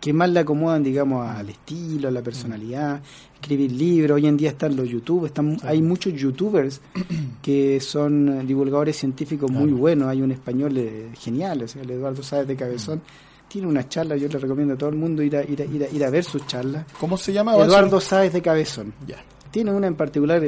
[0.00, 3.02] que más le acomodan, digamos, al estilo, a la personalidad,
[3.34, 6.80] escribir libros, hoy en día están los youtube, están, hay muchos youtubers
[7.42, 12.22] que son divulgadores científicos muy buenos, hay un español eh, genial, o sea, el Eduardo
[12.22, 13.02] Sáez de Cabezón,
[13.46, 16.04] tiene una charla, yo le recomiendo a todo el mundo ir a, ir a, ir
[16.04, 16.86] a, ver sus charlas.
[16.98, 17.56] ¿Cómo se llama?
[17.56, 18.94] Eduardo Sáez de Cabezón.
[19.06, 19.16] Ya.
[19.50, 20.40] Tiene una en particular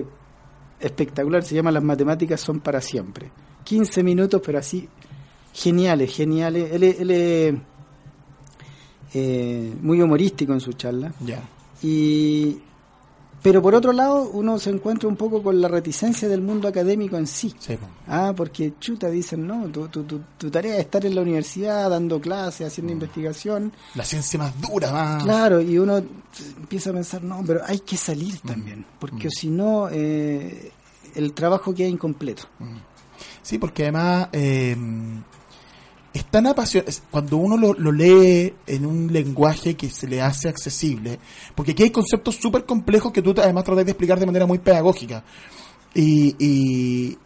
[0.78, 3.30] espectacular, se llama Las matemáticas son para siempre.
[3.64, 4.88] 15 minutos, pero así
[5.52, 6.72] geniales, geniales.
[6.72, 7.54] Él, él es
[9.14, 11.12] eh, muy humorístico en su charla.
[11.20, 11.42] Ya.
[11.82, 12.60] Y
[13.42, 17.16] pero por otro lado, uno se encuentra un poco con la reticencia del mundo académico
[17.16, 17.52] en sí.
[18.06, 22.20] Ah, porque chuta, dicen, no, tu, tu, tu, tarea es estar en la universidad dando
[22.20, 22.96] clases, haciendo mm.
[22.96, 23.72] investigación.
[23.96, 25.24] La ciencia más dura, más.
[25.24, 26.00] Claro, y uno
[26.56, 28.46] empieza a pensar, no, pero hay que salir mm.
[28.46, 29.30] también, porque mm.
[29.32, 30.70] si no, eh,
[31.16, 32.44] el trabajo queda incompleto.
[33.42, 34.28] Sí, porque además.
[34.32, 34.76] Eh,
[36.12, 41.18] es tan apasionante, cuando uno lo, lee en un lenguaje que se le hace accesible,
[41.54, 44.58] porque aquí hay conceptos súper complejos que tú además tratas de explicar de manera muy
[44.58, 45.24] pedagógica.
[45.94, 46.34] Y,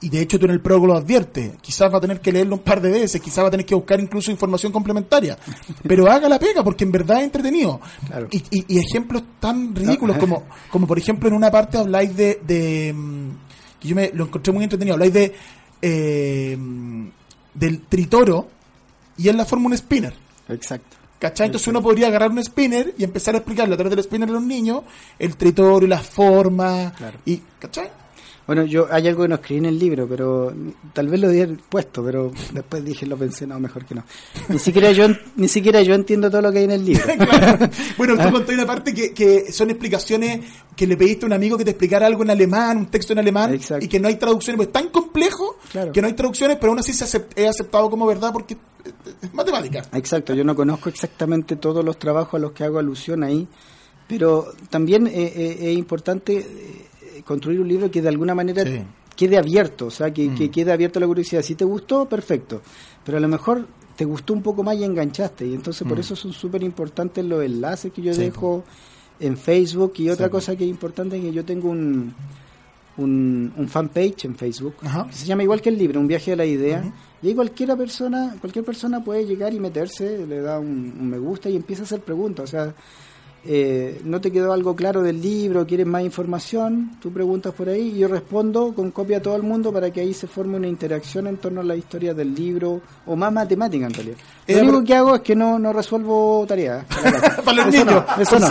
[0.00, 2.56] y, de hecho tú en el prólogo lo adviertes, quizás va a tener que leerlo
[2.56, 5.38] un par de veces, quizás va a tener que buscar incluso información complementaria,
[5.86, 7.80] pero haga la pega porque en verdad es entretenido.
[8.30, 12.92] Y, y, ejemplos tan ridículos como, como por ejemplo en una parte habláis de, de
[13.78, 15.32] que yo me lo encontré muy entretenido, habláis de
[15.80, 16.58] eh,
[17.54, 18.48] del tritoro
[19.16, 20.14] y él la forma un spinner.
[20.48, 20.96] Exacto.
[21.18, 21.46] ¿Cachai?
[21.46, 24.32] Entonces uno podría agarrar un spinner y empezar a explicarle a través del spinner a
[24.32, 24.82] los niños
[25.18, 26.92] el tritorio, la forma.
[27.24, 27.90] Y, ¿Cachai?
[28.46, 30.52] Bueno, yo hay algo que no escribí en el libro, pero
[30.92, 34.04] tal vez lo había puesto, pero después dije, lo pensé, no, mejor que no.
[34.48, 37.04] Ni siquiera yo ni siquiera yo entiendo todo lo que hay en el libro.
[37.96, 38.30] Bueno, tú ah.
[38.30, 40.40] contaste una parte que, que son explicaciones
[40.76, 43.18] que le pediste a un amigo que te explicara algo en alemán, un texto en
[43.18, 45.58] alemán, y que no hay traducciones, pues es tan complejo
[45.92, 48.56] que no hay traducciones, pero aún así se es aceptado como verdad porque
[49.22, 49.82] es matemática.
[49.94, 53.48] Exacto, yo no conozco exactamente todos los trabajos a los que hago alusión ahí,
[54.06, 56.85] pero también eh, eh, es importante eh,
[57.26, 58.64] construir un libro que de alguna manera
[59.16, 60.50] quede abierto, o sea, que, mm.
[60.50, 61.42] quede abierto a la curiosidad.
[61.42, 62.62] Si te gustó, perfecto,
[63.04, 66.00] pero a lo mejor te gustó un poco más y enganchaste, y entonces por mm.
[66.00, 68.62] eso son súper importantes los enlaces que yo dejo
[69.18, 72.14] en Facebook, y otra cosa que es importante es que yo tengo un,
[72.98, 76.44] un, fanpage en Facebook que se llama igual que el libro, Un viaje a la
[76.44, 76.84] idea,
[77.22, 81.18] y ahí cualquiera persona, cualquier persona puede llegar y meterse, le da un, un me
[81.18, 82.74] gusta y empieza a hacer preguntas, o sea
[83.48, 87.92] eh, no te quedó algo claro del libro, quieres más información, tú preguntas por ahí
[87.94, 90.68] y yo respondo con copia a todo el mundo para que ahí se forme una
[90.68, 94.16] interacción en torno a la historia del libro o más matemática en realidad.
[94.48, 96.84] Lo único que hago es que no, no resuelvo tareas.
[97.44, 98.48] para los niños, eso no.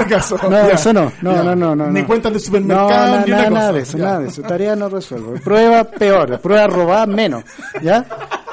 [0.50, 1.12] no, eso no.
[1.22, 4.28] No, no, no, no, Ni cuentas de supermercado, ni nada, nada de eso, nada de
[4.28, 4.42] eso.
[4.42, 5.34] Tarea no resuelvo.
[5.44, 7.44] Prueba peor, prueba robada menos.
[7.82, 8.06] ¿Ya?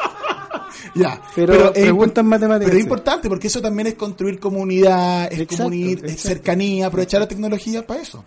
[0.94, 2.70] Ya, pero, preguntas matemáticas.
[2.70, 7.86] Pero es importante porque eso también es construir comunidad, es, es cercanía, aprovechar la tecnología
[7.86, 8.24] para eso.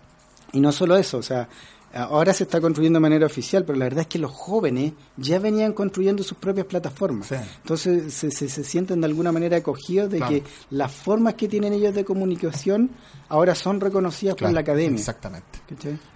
[0.52, 1.48] Y no solo eso, o sea,
[1.96, 5.38] ahora se está construyendo de manera oficial, pero la verdad es que los jóvenes ya
[5.38, 7.32] venían construyendo sus propias plataformas.
[7.32, 11.94] Entonces se, se, sienten de alguna manera acogidos de que las formas que tienen ellos
[11.94, 12.90] de comunicación
[13.28, 14.98] ahora son reconocidas por la academia.
[14.98, 15.60] Exactamente.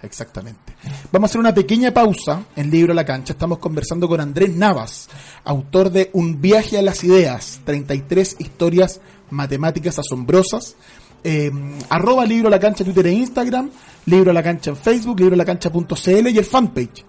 [0.01, 0.73] Exactamente.
[1.11, 3.33] Vamos a hacer una pequeña pausa en Libro La Cancha.
[3.33, 5.09] Estamos conversando con Andrés Navas,
[5.43, 10.75] autor de Un viaje a las ideas, 33 historias matemáticas asombrosas
[11.23, 11.51] eh,
[11.89, 13.69] arroba libro la cancha Twitter e Instagram,
[14.05, 17.05] libro la cancha en Facebook, libro la cancha.cl y el fanpage.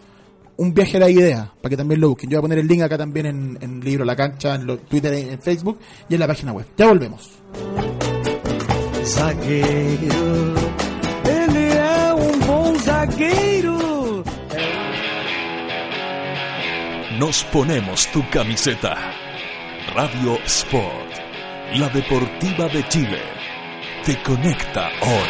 [0.57, 2.29] Un viaje a la idea, para que también lo busquen.
[2.29, 5.40] Yo voy a poner el link acá también en, Libro La Cancha, en Twitter, en
[5.40, 6.66] Facebook y en la página web.
[6.77, 7.31] Ya volvemos.
[9.03, 10.55] Zagueiro,
[11.25, 14.22] ele é um bom zagueiro.
[17.18, 18.94] Nos ponemos tu camiseta.
[19.94, 21.11] Radio Sport,
[21.75, 23.41] la deportiva de Chile
[24.05, 25.29] te conecta hoy.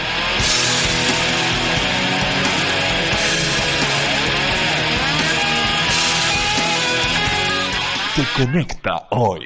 [8.16, 9.40] Te conecta hoy.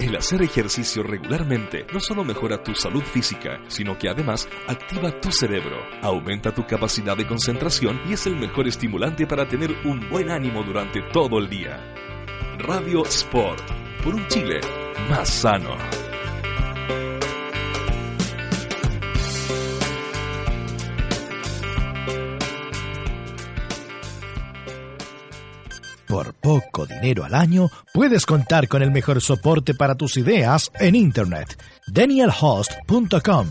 [0.00, 5.32] El hacer ejercicio regularmente no solo mejora tu salud física, sino que además activa tu
[5.32, 10.30] cerebro, aumenta tu capacidad de concentración y es el mejor estimulante para tener un buen
[10.30, 11.94] ánimo durante todo el día.
[12.58, 13.62] Radio Sport,
[14.02, 14.60] por un Chile
[15.08, 15.76] más sano.
[26.06, 30.94] Por poco dinero al año, puedes contar con el mejor soporte para tus ideas en
[30.94, 31.62] Internet.
[31.86, 33.50] DanielHost.com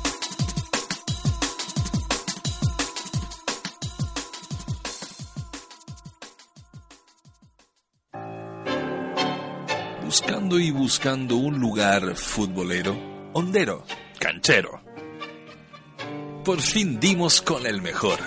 [10.11, 12.93] Buscando y buscando un lugar futbolero,
[13.31, 13.85] hondero,
[14.19, 14.81] canchero.
[16.43, 18.19] Por fin dimos con el mejor.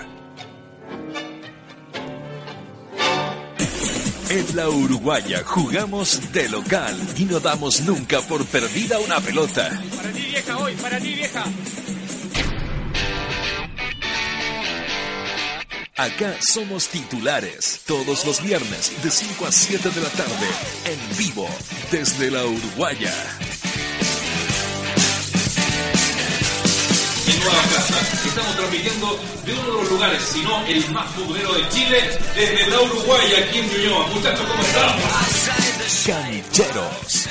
[4.31, 9.69] En la Uruguaya jugamos de local y no damos nunca por perdida una pelota.
[9.95, 11.43] Para ti vieja hoy, para ti vieja.
[15.97, 20.47] Acá somos titulares todos los viernes de 5 a 7 de la tarde
[20.83, 21.47] en vivo
[21.89, 23.13] desde la Uruguaya.
[27.27, 31.53] En Nueva Casa estamos transmitiendo de uno de los lugares, si no el más futbolero
[31.53, 32.01] de Chile,
[32.35, 34.07] desde la Uruguaya aquí en Ñuñoa.
[34.07, 34.63] Muchachos, ¿cómo?
[36.05, 37.29] Cancheros.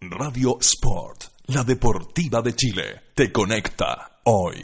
[0.00, 2.82] Radio Sport la Deportiva de Chile
[3.14, 4.62] te conecta hoy.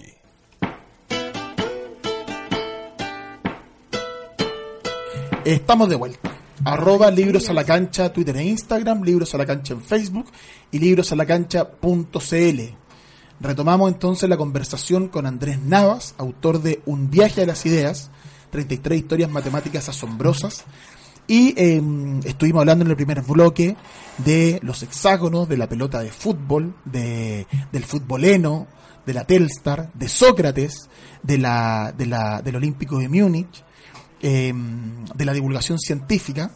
[5.46, 6.30] Estamos de vuelta.
[6.64, 10.26] Arroba Libros a la Cancha, Twitter e Instagram, Libros a la Cancha en Facebook
[10.72, 12.60] y librosalacancha.cl.
[13.40, 18.10] Retomamos entonces la conversación con Andrés Navas, autor de Un viaje a las ideas,
[18.50, 20.64] 33 historias matemáticas asombrosas.
[21.26, 21.82] Y eh,
[22.24, 23.76] estuvimos hablando en el primer bloque
[24.18, 28.66] de los hexágonos, de la pelota de fútbol, de, del futboleno,
[29.06, 30.88] de la Telstar, de Sócrates,
[31.22, 33.64] de la, de la, del Olímpico de Múnich,
[34.20, 34.52] eh,
[35.14, 36.50] de la divulgación científica.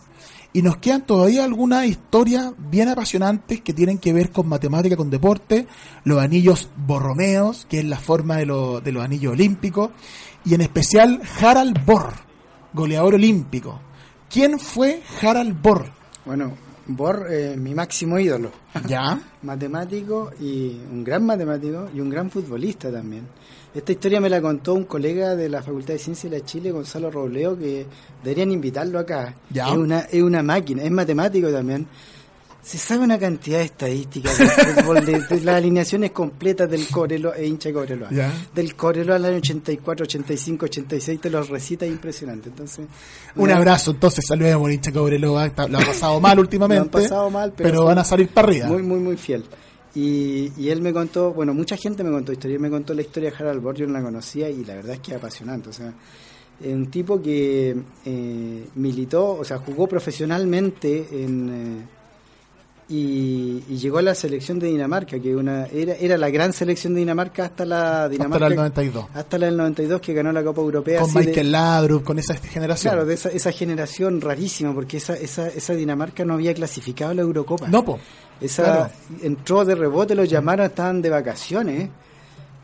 [0.53, 5.11] Y nos quedan todavía algunas historias bien apasionantes que tienen que ver con matemática, con
[5.11, 5.67] deporte,
[6.05, 9.91] los anillos borromeos, que es la forma de, lo- de los anillos olímpicos,
[10.45, 12.13] y en especial Harald Bohr,
[12.73, 13.81] goleador olímpico.
[14.31, 15.91] ¿Quién fue Harald Bohr?
[16.27, 16.53] Bueno,
[16.87, 18.53] Bohr, eh, mi máximo ídolo.
[18.87, 19.19] ¿Ya?
[19.43, 23.27] matemático y un gran matemático y un gran futbolista también.
[23.75, 26.71] Esta historia me la contó un colega de la Facultad de Ciencias de la Chile,
[26.71, 27.87] Gonzalo Robleo, que
[28.23, 29.35] deberían invitarlo acá.
[29.51, 29.69] Ya.
[29.69, 31.87] Es una, es una máquina, es matemático también.
[32.63, 37.35] Se sabe una cantidad de estadísticas del fútbol, de, de las alineaciones completas del Corelo,
[37.35, 37.71] e hincha.
[38.11, 38.31] Ya.
[38.55, 42.51] Del Corelo al año 84, 85, 86, te los recita impresionante.
[42.51, 42.87] Entonces,
[43.37, 47.03] Un abrazo, entonces, saludos a Borincha Cobreloa, está- lo ha pasado mal últimamente, Lo han
[47.05, 48.67] pasado mal, pero, pero, van a salir para arriba.
[48.67, 49.45] Muy, muy, muy fiel.
[49.95, 53.31] Y, y él me contó, bueno, mucha gente me contó historia, me contó la historia
[53.31, 55.71] de Harald Bohr, yo no la conocía y la verdad es que es apasionante.
[55.71, 55.93] O sea,
[56.61, 61.89] un tipo que eh, militó, o sea, jugó profesionalmente en.
[62.91, 66.95] Y, y llegó a la selección de Dinamarca, que una era, era la gran selección
[66.95, 68.47] de Dinamarca hasta la Dinamarca.
[68.47, 69.07] Hasta el 92.
[69.15, 71.01] Hasta la del 92 que ganó la Copa Europea.
[71.01, 72.93] Con así de- Michael Laudrup, con esa generación.
[72.95, 77.15] Claro, de esa, esa generación rarísima, porque esa, esa, esa Dinamarca no había clasificado a
[77.15, 77.69] la Eurocopa.
[77.69, 77.99] No, po.
[78.41, 78.91] Esa Claro.
[79.23, 81.91] entró de rebote, los llamaron, estaban de vacaciones,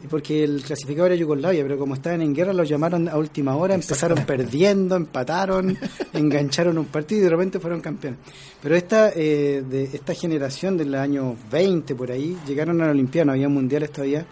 [0.09, 3.75] porque el clasificador era Yugoslavia, pero como estaban en guerra, los llamaron a última hora,
[3.75, 5.77] empezaron perdiendo, empataron,
[6.13, 8.21] engancharon un partido y de repente fueron campeones.
[8.63, 13.27] Pero esta eh, de esta generación del año 20 por ahí, llegaron a la Olimpiada,
[13.27, 14.27] no había mundiales todavía,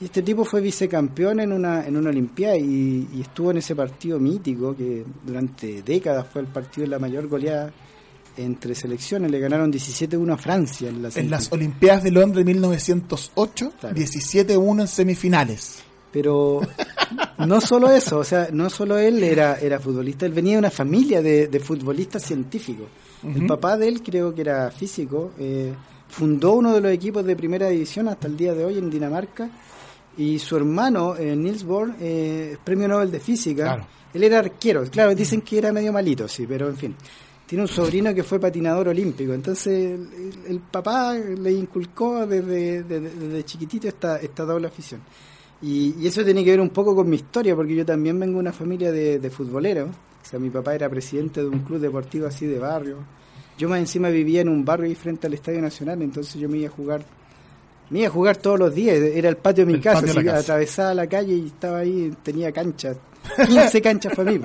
[0.00, 3.76] y este tipo fue vicecampeón en una, en una Olimpiada y, y estuvo en ese
[3.76, 7.72] partido mítico que durante décadas fue el partido de la mayor goleada
[8.36, 9.30] entre selecciones.
[9.30, 13.96] Le ganaron 17-1 a Francia en la En las Olimpiadas de Londres 1908, Claro.
[13.96, 15.82] 17-1 en semifinales.
[16.12, 16.60] Pero
[17.38, 20.70] no solo eso, o sea, no solo él era, era futbolista, él venía de una
[20.70, 22.86] familia de, de futbolistas científicos.
[23.22, 25.72] El papá de él creo que era físico, eh,
[26.08, 29.48] fundó uno de los equipos de primera división hasta el día de hoy en Dinamarca
[30.18, 33.86] y su hermano, eh, Niels Bohr, eh, premio Nobel de Física, Claro.
[34.12, 36.94] él era arquero, claro, dicen que era medio malito, sí, pero en fin.
[37.52, 40.00] Tiene un sobrino que fue patinador olímpico, entonces
[40.48, 45.02] el, papá le inculcó desde, desde- desde chiquitito esta, esta doble afición.
[45.60, 48.36] Y, y eso tiene que ver un poco con mi historia, porque yo también vengo
[48.36, 49.90] de una familia de, de futboleros.
[49.90, 52.96] O sea, mi papá era presidente de un club deportivo así de barrio.
[53.58, 56.56] Yo más encima vivía en un barrio ahí frente al Estadio Nacional, entonces yo me
[56.56, 57.04] iba a jugar,
[57.90, 58.96] me iba a jugar todos los días.
[58.96, 60.38] Era el patio de mi casa, así, la casa.
[60.38, 62.96] atravesaba la calle y estaba ahí, tenía canchas,
[63.46, 64.40] 15 canchas para mí.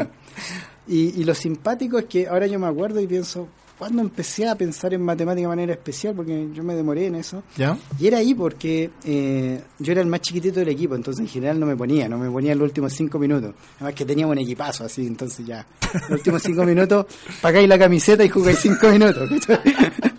[0.87, 3.47] Y, y lo simpático es que ahora yo me acuerdo y pienso,
[3.77, 6.15] ¿cuándo empecé a pensar en matemática de manera especial?
[6.15, 7.43] Porque yo me demoré en eso.
[7.57, 7.77] ¿Ya?
[7.99, 11.59] Y era ahí porque eh, yo era el más chiquitito del equipo, entonces en general
[11.59, 13.53] no me ponía, no me ponía en los últimos cinco minutos.
[13.75, 17.05] Además que teníamos un equipazo así, entonces ya, los últimos cinco minutos,
[17.41, 19.29] pagáis la camiseta y jugáis cinco minutos.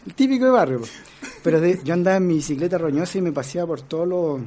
[0.07, 0.81] El típico de barrio.
[1.43, 4.41] Pero de- yo andaba en mi bicicleta roñosa y me paseaba por todos los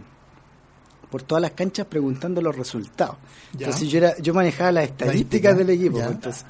[1.11, 3.17] por todas las canchas preguntando los resultados.
[3.53, 3.67] Ya.
[3.67, 5.97] Entonces yo era yo manejaba las estadísticas del equipo.
[5.99, 6.05] Ya.
[6.05, 6.45] pues, entonces,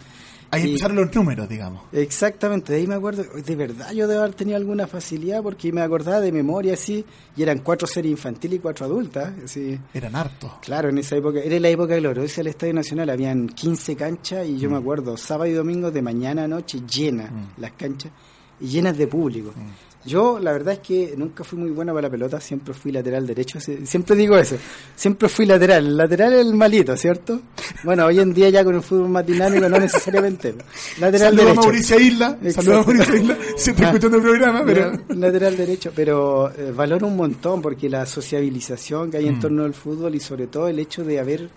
[0.53, 1.81] Ahí empezaron los números, digamos.
[1.93, 5.79] Exactamente, de ahí me acuerdo, de verdad yo debo haber tenido alguna facilidad porque me
[5.79, 7.05] acordaba de memoria así,
[7.37, 9.79] y eran cuatro series infantiles y cuatro adultas, así.
[9.93, 10.51] Eran hartos.
[10.61, 14.57] Claro, en esa época, era la época gloriosa del Estadio Nacional, habían 15 canchas y
[14.59, 14.73] yo Mm.
[14.73, 18.11] me acuerdo, sábado y domingo de mañana a noche llenas las canchas
[18.59, 19.53] y llenas de público.
[19.55, 19.90] Mm.
[20.03, 23.27] Yo la verdad es que nunca fui muy buena para la pelota, siempre fui lateral
[23.27, 24.55] derecho, sie- siempre digo eso,
[24.95, 27.39] siempre fui lateral, el lateral es el malito, ¿cierto?
[27.83, 30.55] Bueno, hoy en día ya con el fútbol más dinámico no necesariamente.
[30.99, 31.61] Lateral Saludos a derecho.
[31.61, 32.37] Mauricio Isla.
[32.51, 33.37] Saludos a Mauricio Isla.
[33.57, 33.89] Siempre Ah.
[33.89, 34.91] escuchando el programa, pero.
[35.09, 39.39] lateral derecho, pero eh, valoro un montón porque la sociabilización que hay en Mm.
[39.39, 41.49] torno al fútbol y sobre todo el hecho de haber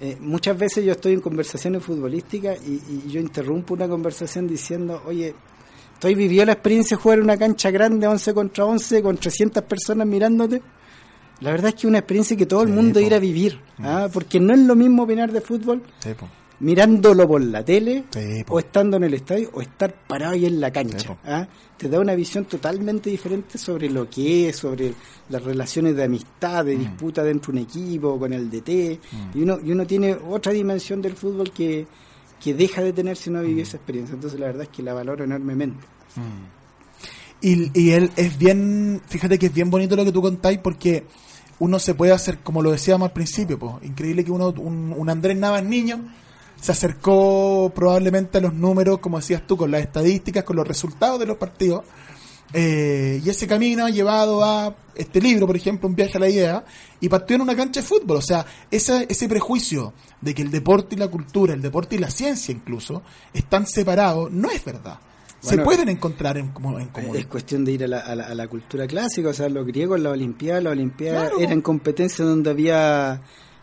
[0.00, 5.02] eh, muchas veces yo estoy en conversaciones futbolísticas y, y yo interrumpo una conversación diciendo,
[5.06, 5.34] oye,
[5.98, 9.62] estoy vivió la experiencia de jugar en una cancha grande 11 contra 11 con 300
[9.64, 10.62] personas mirándote.
[11.40, 13.00] La verdad es que es una experiencia que todo el Sí, mundo po.
[13.00, 13.06] Mm.
[13.06, 14.08] ir a vivir, ¿ah?
[14.12, 16.28] porque no es lo mismo opinar de fútbol Sí, po.
[16.60, 20.60] mirándolo por la tele Sí, o estando en el estadio o estar parado ahí en
[20.60, 21.16] la cancha.
[21.24, 21.46] ¿ah?
[21.76, 24.92] Te da una visión totalmente diferente sobre lo que es, sobre
[25.28, 26.66] las relaciones de amistad, Mm.
[26.66, 28.98] de disputa dentro de un equipo, con el DT.
[29.34, 31.86] Y, uno, y uno tiene otra dimensión del fútbol que,
[32.40, 34.14] que deja de tener si no vivió esa experiencia.
[34.14, 35.84] Entonces la verdad es que la valoro enormemente.
[37.40, 41.04] Y, y él es bien, fíjate que es bien bonito lo que tú contáis porque
[41.60, 45.10] uno se puede hacer, como lo decíamos al principio, pues, increíble que uno, un, un
[45.10, 46.00] Andrés Navas niño
[46.60, 51.20] se acercó probablemente a los números, como decías tú, con las estadísticas, con los resultados
[51.20, 51.84] de los partidos.
[52.54, 56.28] Eh, y ese camino ha llevado a este libro, por ejemplo, Un viaje a la
[56.30, 56.64] idea,
[57.00, 58.16] y partió en una cancha de fútbol.
[58.16, 61.98] O sea, ese, ese prejuicio de que el deporte y la cultura, el deporte y
[61.98, 64.98] la ciencia incluso, están separados, no es verdad.
[65.40, 67.14] se pueden encontrar en, como- en común.
[67.16, 69.64] Es cuestión de ir a la, a la- a la cultura clásica, o sea, los
[69.64, 71.38] griegos, la Olimpiada, la Olimpiada Claro.
[71.38, 73.20] eran competencias donde había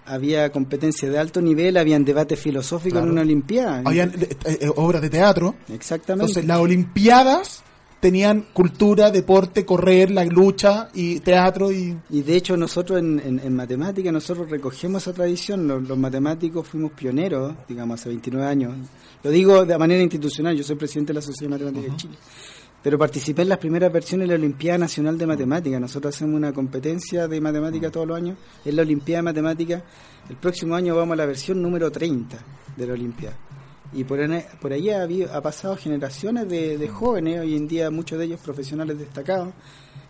[0.07, 3.07] había competencia de alto nivel, habían debate filosófico Claro.
[3.07, 3.81] en una Olimpiada.
[3.83, 5.55] Habían eh, eh, obras de teatro.
[5.67, 6.25] Exactamente.
[6.27, 7.63] Entonces, las Olimpiadas
[8.05, 11.97] tenían cultura, deporte, correr, la lucha y teatro y...
[12.11, 16.91] Y de hecho nosotros en, en, en matemática, nosotros recogemos esa tradición, los, matemáticos fuimos
[16.91, 18.75] pioneros, digamos, hace 29 años.
[19.23, 22.17] Lo digo de manera institucional, yo soy presidente de la Sociedad de Matemáticas de Chile.
[22.83, 25.79] Pero participé en las primeras versiones de la Olimpiada Nacional de Matemática.
[25.79, 28.37] Nosotros hacemos una competencia de matemática todos los años.
[28.63, 29.83] Es la Olimpiada de Matemática.
[30.29, 32.37] El próximo año vamos a la versión número 30
[32.77, 33.35] de la Olimpiada.
[33.95, 37.67] Y por, en- por ahí ha, habido- ha pasado generaciones de, de jóvenes, hoy en
[37.67, 39.53] día muchos de ellos profesionales destacados,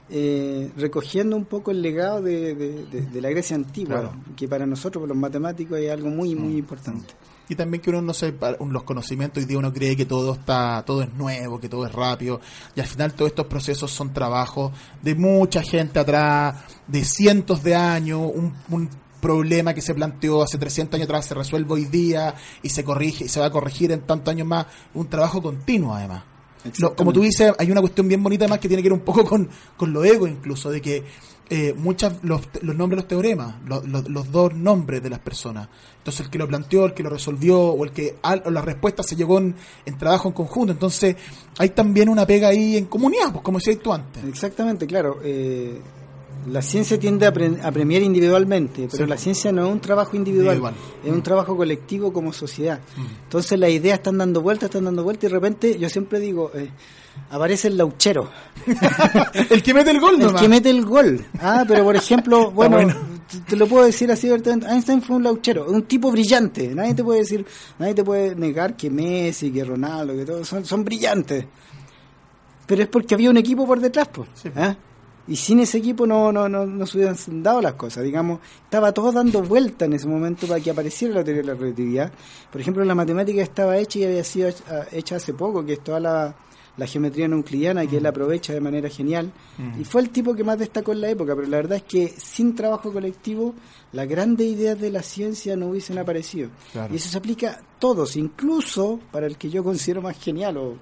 [0.09, 4.15] eh, recogiendo un poco el legado de, de- de- de la Grecia antigua, Claro.
[4.35, 7.13] que para nosotros, los matemáticos, es algo muy, muy importante.
[7.47, 10.33] Y también que uno no se pa- los conocimientos hoy día uno cree que todo
[10.33, 12.41] está todo es nuevo, que todo es rápido
[12.75, 14.71] y al final todos estos procesos son trabajos
[15.03, 18.89] de mucha gente atrás, de cientos de años, un, un
[19.21, 23.25] problema que se planteó hace 300 años atrás se resuelve hoy día y se corrige
[23.25, 26.23] y se va a corregir en tantos años más, un trabajo continuo además.
[26.79, 29.05] Lo- como tú dices, hay una cuestión bien bonita además que tiene que ver un
[29.05, 29.47] poco con,
[29.77, 31.03] con lo ego incluso, de que
[31.47, 35.19] eh, muchas los, los nombres de los teoremas, los, los- los dos nombres de las
[35.19, 35.69] personas.
[35.99, 38.61] Entonces el que lo planteó, el que lo resolvió, o el que al- o la
[38.63, 39.53] respuesta se llegó en,
[39.85, 40.71] en trabajo en conjunto.
[40.73, 41.15] Entonces
[41.59, 44.23] hay también una pega ahí en comunidad, pues como decías tú antes.
[44.23, 45.19] Exactamente, claro.
[45.23, 45.79] eh,
[46.51, 49.09] la ciencia tiende a, pre- a premiar individualmente, pero Sí.
[49.09, 50.61] la ciencia no es un trabajo individual,
[51.03, 52.79] es un trabajo colectivo como sociedad.
[53.23, 56.51] Entonces las ideas están dando vueltas, están dando vueltas y de repente yo siempre digo,
[56.53, 56.69] eh,
[57.31, 58.29] aparece el lauchero,
[59.49, 60.41] el que mete el gol, el nomás.
[60.41, 61.25] que mete el gol.
[61.39, 62.93] Ah, pero por ejemplo, bueno, bueno.
[63.31, 66.75] te- te lo puedo decir así, Einstein fue un lauchero, un tipo brillante.
[66.75, 67.43] Nadie te puede decir,
[67.79, 71.45] nadie te puede negar que Messi, que Ronaldo, que todos son, son brillantes.
[72.67, 74.27] Pero es porque había un equipo por detrás, pues.
[74.35, 74.49] Sí.
[74.55, 74.75] ¿ah?
[75.27, 78.03] Y sin ese equipo no, no, no, no se hubieran dado las cosas.
[78.03, 81.55] Digamos, estaba todo dando vuelta en ese momento para que apareciera la teoría de la
[81.55, 82.11] relatividad.
[82.51, 85.83] Por ejemplo, la matemática estaba hecha y había sido hecha- hecha hace poco, que es
[85.83, 86.35] toda la,
[86.77, 89.31] la geometría no euclidiana, que él aprovecha de manera genial.
[89.79, 92.07] Y fue el tipo que más destacó en la época, pero la verdad es que
[92.07, 93.55] sin trabajo colectivo,
[93.93, 96.49] las grandes ideas de la ciencia no hubiesen aparecido.
[96.71, 96.93] Claro.
[96.93, 100.75] Y eso se aplica a todos, incluso para el que yo considero más genial, o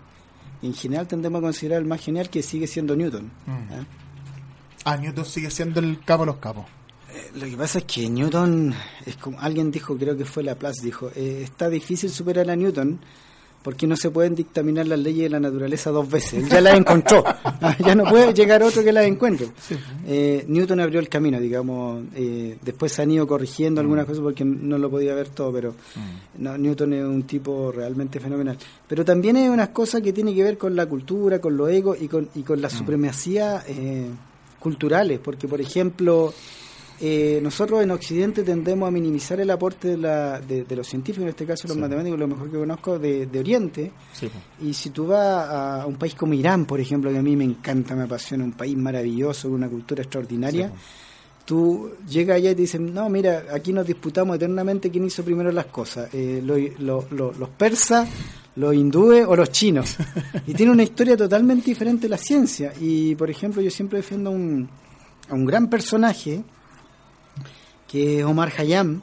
[0.62, 3.32] en general tendemos a considerar el más genial, que sigue siendo Newton.
[3.48, 3.86] ¿ah?
[4.86, 6.66] Ah, Newton sigue siendo el capo de los capos.
[7.14, 8.74] Eh, Lo que pasa es que Newton,
[9.06, 13.00] es como alguien dijo, creo que fue Laplace, dijo, eh, está difícil superar a Newton
[13.62, 16.34] porque no se pueden dictaminar las leyes de la naturaleza dos veces.
[16.34, 17.24] Él ya las encontró,
[17.62, 19.48] Ah, ya no puede llegar otro que las encuentre.
[20.06, 24.44] Eh, Newton abrió el camino, digamos, eh, después se han ido corrigiendo algunas cosas porque
[24.44, 25.76] no lo podía ver todo, pero
[26.40, 28.58] no, Newton es un tipo realmente fenomenal.
[28.86, 31.98] Pero también hay unas cosas que tienen que ver con la cultura, con los egos
[32.02, 34.10] y con, y con la supremacía eh,
[34.64, 36.34] culturales, porque por ejemplo,
[37.02, 41.24] eh, nosotros en Occidente tendemos a minimizar el aporte de, la, de, de los científicos,
[41.24, 43.92] en este caso los matemáticos, lo mejor que conozco, de, de Oriente.
[44.14, 44.30] Sí.
[44.62, 47.44] Y si tú vas a un país como Irán, por ejemplo, que a mí me
[47.44, 50.72] encanta, me apasiona, un país maravilloso, una cultura extraordinaria,
[51.46, 55.52] tú llegas allá y te dicen, no, mira, aquí nos disputamos eternamente quién hizo primero
[55.52, 58.08] las cosas, eh, lo- lo- lo- los persas,
[58.56, 59.96] los hindúes o los chinos.
[60.48, 62.74] Y tiene una historia totalmente diferente la ciencia.
[62.80, 64.70] Y, por ejemplo, yo siempre defiendo a un,
[65.30, 66.44] a un gran personaje,
[67.88, 69.02] que es Omar Hayam.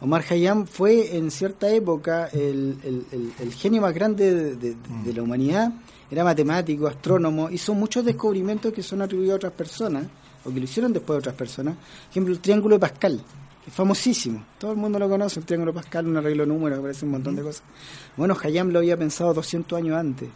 [0.00, 5.12] Omar Hayam fue en cierta época el, el- el- genio más grande de, de- de
[5.12, 5.72] la humanidad.
[6.10, 10.06] Era matemático, astrónomo, hizo muchos descubrimientos que son atribuidos a otras personas,
[10.44, 11.74] o que lo hicieron después de otras personas.
[11.76, 13.20] Por ejemplo, el triángulo de Pascal,
[13.66, 14.44] es famosísimo.
[14.58, 17.36] Todo el mundo lo conoce, el triángulo Pascal, un arreglo de números, aparece un montón
[17.36, 17.62] de cosas.
[18.16, 20.28] Bueno, Hayam lo había pensado 200 años antes.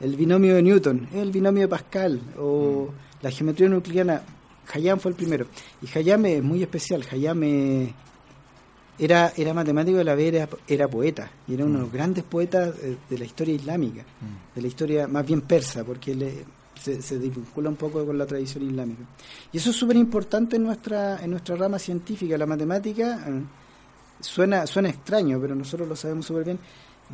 [0.00, 2.88] El binomio de Newton, el binomio de Pascal, o
[3.22, 4.22] la geometría nuclear.
[4.72, 5.46] Hayam fue el primero.
[5.82, 7.04] Y Hayam es muy especial.
[7.10, 7.42] Hayam
[8.98, 11.30] era, era matemático de la vez era, era poeta.
[11.48, 14.04] Y era uno de los grandes poetas eh, de la historia islámica.
[14.54, 16.44] De la historia más bien persa, porque él
[16.80, 19.02] se, se vincula un poco con la tradición islámica.
[19.52, 22.38] Y eso es súper importante en nuestra, en nuestra rama científica.
[22.38, 23.42] La matemática eh,
[24.20, 26.58] suena, suena extraño, pero nosotros lo sabemos súper bien.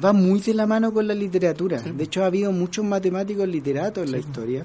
[0.02, 1.80] va muy de la mano con la literatura.
[1.80, 4.64] De hecho, ha habido muchos matemáticos literatos en la historia.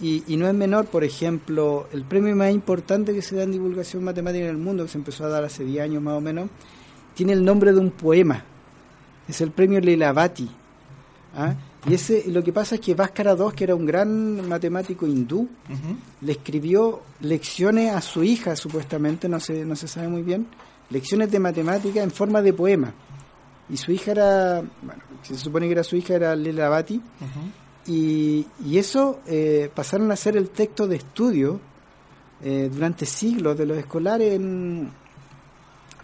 [0.00, 3.52] Y, y, no es menor, por ejemplo, el premio más importante que se da en
[3.52, 6.20] divulgación matemática en el mundo, que se empezó a dar hace 10 años más o
[6.20, 6.50] menos,
[7.14, 8.42] tiene el nombre de un poema.
[9.28, 10.50] Es el premio Lelavati.
[11.36, 11.54] ¿ah?
[11.86, 15.48] Y ese, lo que pasa es que Bhaskara II, que era un gran matemático hindú,
[16.22, 20.46] le escribió lecciones a su hija, supuestamente, no se, no se sabe muy bien,
[20.88, 22.94] lecciones de matemática en forma de poema.
[23.68, 27.00] Y su hija era, bueno, se supone que era su hija, era Lelavati.
[27.86, 31.60] y, y, eso eh, pasaron a ser el texto de estudio
[32.42, 34.90] eh, durante siglos de los escolares en,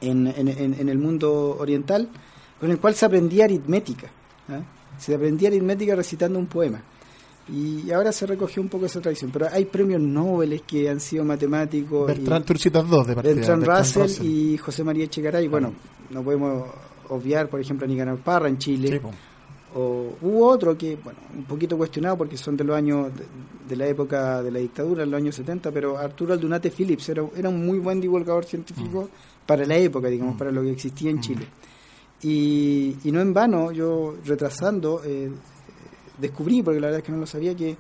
[0.03, 2.09] en, en, en, el mundo oriental,
[2.59, 4.09] con el cual se aprendía aritmética.
[4.51, 4.61] ¿ah?
[5.01, 6.80] Se aprendía aritmética recitando un poema.
[7.53, 9.30] Y ahora se recogió un poco esa tradición.
[9.32, 12.07] Pero hay premios Nobel que han sido matemáticos.
[12.07, 15.48] Bertrand, tú citas dos de partida, Bertrand, Russell, Russell, y José María Echegaray.
[15.48, 15.72] Bueno,
[16.11, 16.68] no podemos
[17.09, 18.88] obviar, por ejemplo, a Nicanor Parra en Chile.
[18.88, 19.09] Sí,
[19.74, 23.24] o hubo otro que, bueno, un poquito cuestionado porque son de los años, de,
[23.68, 27.24] de la época de la dictadura, en los años 70, pero Arturo Aldunate Phillips era,
[27.36, 29.46] era un muy buen divulgador científico Mm.
[29.46, 31.46] para la época, digamos, para lo que existía en Chile.
[32.22, 35.30] Y, y no en vano, yo retrasando, eh,
[36.18, 37.76] descubrí, porque la verdad es que no lo sabía, que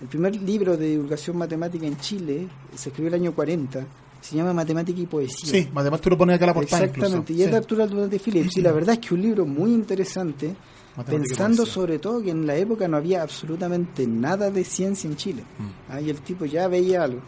[0.00, 3.86] el primer libro de divulgación matemática en Chile se escribió el año 40,
[4.20, 5.50] se llama Matemática y Poesía.
[5.50, 7.40] Sí, además tú lo pones acá a la portada Exactamente, incluso.
[7.40, 7.56] y es de Sí.
[7.58, 10.54] Arturo Phillips, y la verdad es que un libro muy interesante,
[10.96, 15.16] Matemática pensando sobre todo que en la época no había absolutamente nada de ciencia en
[15.16, 15.42] Chile.
[15.58, 15.92] Mm.
[15.92, 17.20] Ah, y el tipo ya veía algo.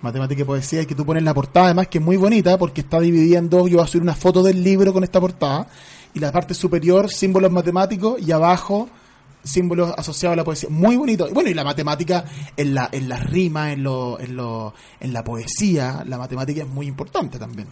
[0.00, 2.82] Matemática y poesía, y que tú pones la portada, además que es muy bonita porque
[2.82, 3.68] está dividida en dos.
[3.68, 5.66] Yo voy a subir una foto del libro con esta portada,
[6.14, 8.88] y la parte superior, símbolos matemáticos, y abajo,
[9.42, 10.68] símbolos asociados a la poesía.
[10.70, 11.28] Muy bonito.
[11.28, 12.24] Y bueno, y la matemática
[12.56, 16.68] en la, en las rimas, en, lo, en, lo, en la poesía, la matemática es
[16.68, 17.68] muy importante también.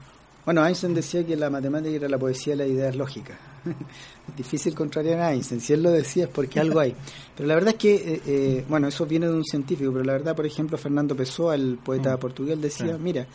[0.47, 3.37] Bueno, Einstein decía que la matemática era la poesía de las ideas lógicas.
[4.29, 5.61] es difícil contrariar a Einstein.
[5.61, 6.95] Si él lo decía es porque algo hay.
[7.37, 10.13] Pero la verdad es que, eh, eh, bueno, eso viene de un científico, pero la
[10.13, 12.21] verdad, por ejemplo, Fernando Pessoa, el poeta Mm.
[12.21, 13.27] portugués, decía, mira,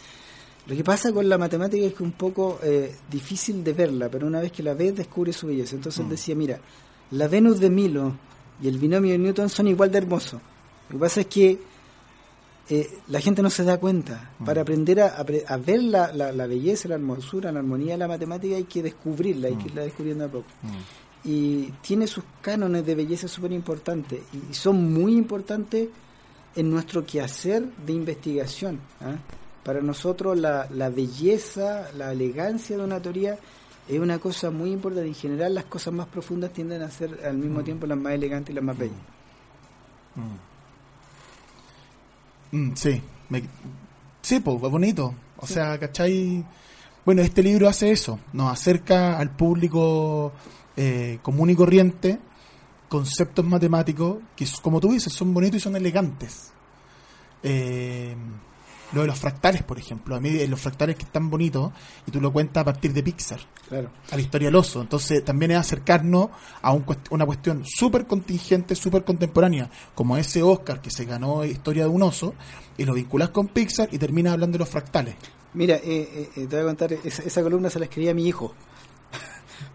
[0.68, 4.08] lo que pasa con la matemática es que es un poco eh, difícil de verla,
[4.10, 5.76] pero una vez que la ves descubre su belleza.
[5.76, 6.10] Entonces él Mm.
[6.12, 6.60] decía, mira,
[7.12, 8.14] la Venus de Milo
[8.64, 10.40] y el binomio de Newton son igual de hermosos.
[10.90, 11.60] Lo que pasa es que
[12.74, 14.32] eh, la gente no se da cuenta.
[14.40, 14.46] Mm.
[14.46, 18.08] Para aprender a, a ver la, la- la belleza, la hermosura, la armonía de la
[18.08, 20.48] matemática hay que descubrirla, hay que irla descubriendo a poco.
[21.24, 25.90] Y tiene sus cánones de belleza súper importantes y son muy importantes
[26.56, 28.80] en nuestro quehacer de investigación.
[29.02, 29.16] ¿ah?
[29.64, 33.38] Para nosotros la, la belleza, la elegancia de una teoría
[33.88, 35.08] es una cosa muy importante.
[35.10, 38.52] En general las cosas más profundas tienden a ser al mismo tiempo las más elegantes
[38.52, 38.96] y las más bellas.
[40.16, 40.51] Mm,
[42.76, 43.44] sí, me-
[44.22, 45.14] sí, pues, es bonito.
[45.38, 46.44] O sea, ¿cachai?
[47.06, 50.32] Bueno, este libro hace eso, nos acerca al público
[50.78, 52.20] eh, común y corriente
[52.88, 56.52] conceptos matemáticos que, como tú dices, son bonitos y son elegantes.
[57.42, 58.16] Eh,
[58.94, 61.72] lo de los fractales, por ejemplo, a mí eh, los fractales que están bonitos
[62.06, 63.40] y tú lo cuentas a partir de Pixar
[63.70, 63.90] Claro.
[64.12, 64.82] a la historia del oso.
[64.82, 66.30] Entonces también es acercarnos
[66.62, 71.84] a un una cuestión súper contingente, súper contemporánea, como ese Oscar que se ganó Historia
[71.84, 72.34] de un oso,
[72.78, 75.16] y lo vinculas con Pixar y terminas hablando de los fractales.
[75.54, 78.14] Mira, eh, eh, eh, te voy a contar, esa, esa columna se la escribí a
[78.14, 78.54] mi hijo.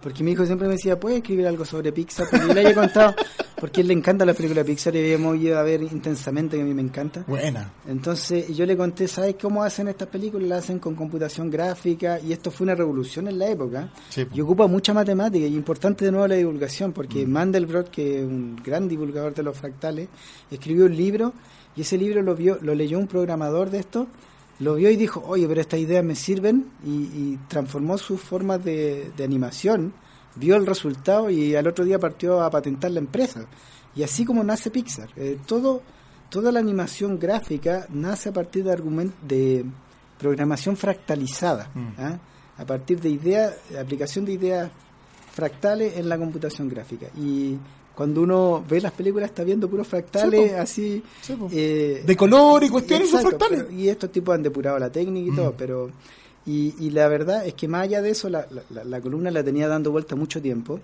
[0.07, 2.29] Porque mi hijo siempre me decía, ¿puedes escribir algo sobre Pixar?
[2.31, 3.13] Porque yo le había contado,
[3.61, 6.57] porque a él le encanta la película de Pixar y habíamos ido a ver intensamente,
[6.57, 7.25] que a mí me encanta.
[7.27, 7.73] Buena.
[7.89, 10.49] Entonces yo le conté, ¿sabes cómo hacen estas películas?
[10.49, 13.89] Las hacen con computación gráfica y esto fue una revolución en la época.
[14.09, 18.25] Sí, y ocupa mucha matemática y importante de nuevo la divulgación, porque Mandelbrot, que es
[18.25, 20.09] un gran divulgador de los fractales,
[20.53, 21.33] escribió un libro
[21.75, 24.07] y ese libro lo vio, lo leyó un programador de esto,
[24.61, 28.65] lo vio y dijo, oye, pero estas ideas me sirven y, y transformó sus formas
[28.65, 29.93] de, de animación,
[30.37, 33.47] vio el resultado y al otro día partió a patentar la empresa.
[33.95, 35.83] Y así como nace Pixar, eh, todo,
[36.31, 39.65] toda la animación gráfica nace a partir de argument de
[40.19, 41.89] programación fractalizada, Mm.
[41.99, 42.19] ¿ah?
[42.59, 44.71] a partir de ideas, aplicación de ideas
[45.33, 47.07] fractales en la computación gráfica.
[47.17, 47.59] Y
[47.97, 52.63] cuando uno ve las películas está viendo puros fractales Sí, así Sí, eh, De color
[52.63, 53.65] y cuestiones son fractales.
[53.65, 55.91] pero- y estos tipos han depurado la técnica y todo, pero
[56.47, 58.47] y, y la verdad es que más allá de eso la-
[58.85, 60.79] la columna la tenía dando vuelta mucho tiempo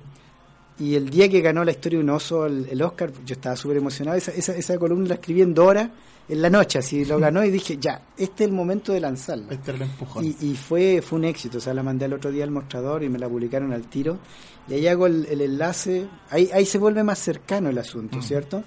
[0.79, 3.57] y el día que ganó la historia de un oso el, el Oscar yo estaba
[3.57, 5.91] súper emocionado esa, esa, esa columna la escribí en dos horas
[6.29, 9.53] en la noche así lo ganó y dije ya este es el momento de lanzarla
[9.53, 10.25] Este el empujón.
[10.25, 13.03] y, y fue fue un éxito, o sea, la mandé al otro día al mostrador
[13.03, 14.19] y me la publicaron al tiro.
[14.69, 18.23] Y ahí hago el, el enlace, ahí, ahí se vuelve más cercano el asunto, Mm.
[18.23, 18.63] ¿cierto?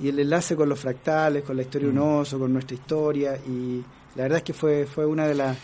[0.00, 3.36] Y el enlace con los fractales, con la historia de un oso, con nuestra historia.
[3.48, 3.82] Y
[4.16, 5.56] la verdad es que fue, fue una de las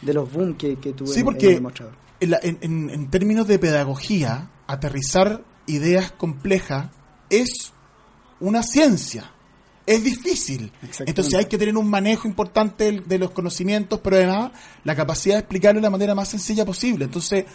[0.00, 1.94] de los boom que, que tuve Sí, en- porque- en el mostrador.
[2.20, 2.58] en, la- en-
[2.90, 6.90] en términos de pedagogía, aterrizar ideas complejas
[7.28, 7.72] es
[8.38, 9.32] una ciencia.
[9.86, 10.70] Es difícil.
[11.06, 14.52] Entonces hay que tener un manejo importante de los conocimientos, pero además
[14.84, 17.06] la capacidad de explicarlo de la manera más sencilla posible.
[17.06, 17.46] Entonces,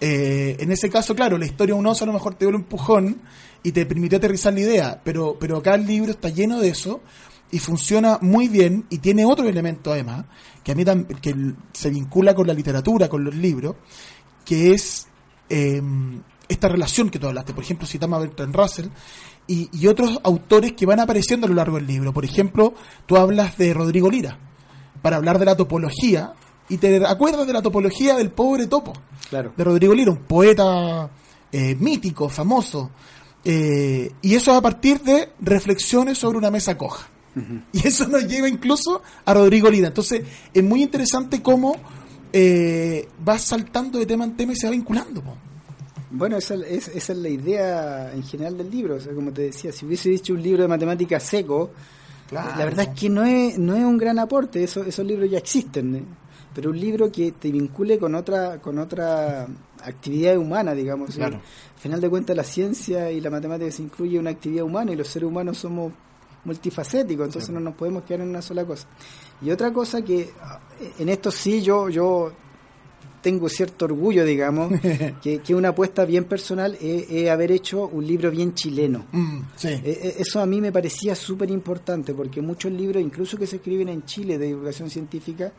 [0.00, 2.48] eh, en ese caso, claro, la historia de un oso a lo mejor te dio
[2.48, 3.20] un empujón
[3.62, 7.02] y te permitió aterrizar la idea, pero, pero acá el libro está lleno de eso
[7.50, 10.24] y funciona muy bien y tiene otro elemento además,
[10.64, 10.84] que a mí
[11.20, 11.34] que
[11.74, 13.76] se vincula con la literatura, con los libros,
[14.46, 15.06] que es
[15.50, 15.82] eh,
[16.52, 17.52] esta relación que tú hablaste.
[17.52, 18.86] Por ejemplo, citamos a Bertrand Russell
[19.46, 22.12] y, otros autores que van apareciendo a lo largo del libro.
[22.12, 22.74] Por ejemplo,
[23.06, 24.38] tú hablas de Rodrigo Lira
[25.02, 26.32] para hablar de la topología
[26.68, 28.92] y te acuerdas de la topología del pobre topo.
[29.28, 29.52] Claro.
[29.56, 31.10] De Rodrigo Lira, un poeta
[31.50, 32.90] eh, mítico, famoso.
[33.44, 37.08] Eh, y eso es a partir de reflexiones sobre una mesa coja.
[37.72, 39.88] Y eso nos lleva incluso a Rodrigo Lira.
[39.88, 40.22] Entonces,
[40.52, 41.76] es muy interesante cómo
[42.32, 45.22] eh, va saltando de tema en tema y se va vinculando.
[46.14, 48.96] Bueno, esa es, esa es la idea en general del libro.
[48.96, 51.70] O sea, como te decía, si hubiese dicho un libro de matemáticas seco,
[52.30, 54.62] la verdad es que no es, no es un gran aporte.
[54.62, 55.96] Eso, esos libros ya existen.
[55.96, 56.04] ¿eh?
[56.54, 59.46] Pero un libro que te vincule con otra, con otra
[59.82, 61.18] actividad humana, digamos.
[61.18, 61.40] Al
[61.76, 65.08] final de cuentas, la ciencia y la matemática se incluye una actividad humana y los
[65.08, 65.92] seres humanos somos
[66.44, 68.86] multifacéticos, entonces no nos podemos quedar en una sola cosa.
[69.40, 70.30] Y otra cosa que
[70.98, 72.32] en esto sí yo, yo
[73.22, 74.72] tengo cierto orgullo, digamos,
[75.22, 79.06] que, que una apuesta bien personal es, haber hecho un libro bien chileno.
[79.12, 83.46] Mm, e, e, eso a mí me parecía súper importante, porque muchos libros, incluso que
[83.46, 85.52] se escriben en Chile de divulgación científica,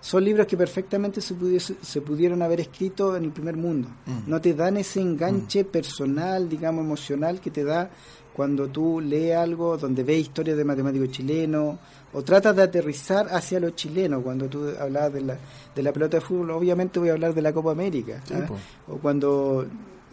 [0.00, 3.88] son libros que perfectamente se, se pudieron haber escrito en el primer mundo.
[4.04, 4.28] Mm.
[4.28, 5.68] No te dan ese enganche mm.
[5.68, 7.90] personal, digamos, emocional que te da
[8.34, 11.76] cuando tú lees algo donde ves historias de matemáticos chilenos
[12.12, 15.38] o tratas de aterrizar hacia los chilenos, cuando tú hablabas de la,
[15.74, 18.46] de la pelota de fútbol, obviamente voy a hablar de la Copa América, ¿ah?
[18.88, 19.66] o cuando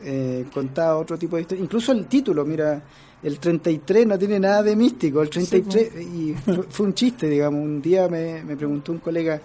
[0.03, 2.81] eh, contaba otro tipo de historias, incluso el título, mira,
[3.23, 6.33] el 33 no tiene nada de místico, el 33, y
[6.69, 9.39] fue, un chiste, digamos, un día me, me preguntó un colega,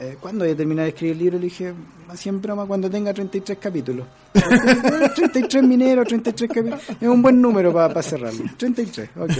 [0.00, 1.38] eh, ¿cuándo voy a terminar de escribir el libro?
[1.38, 1.74] Le dije,
[2.08, 4.06] así en broma, cuando tenga 33 capítulos.
[5.14, 6.80] 33 mineros, 33 capítulos.
[7.00, 8.44] Es un buen número para cerrarlo.
[8.56, 9.32] 33, ok.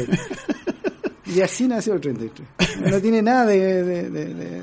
[1.34, 2.48] Y así nació el 33.
[2.90, 4.62] No tiene nada de, de,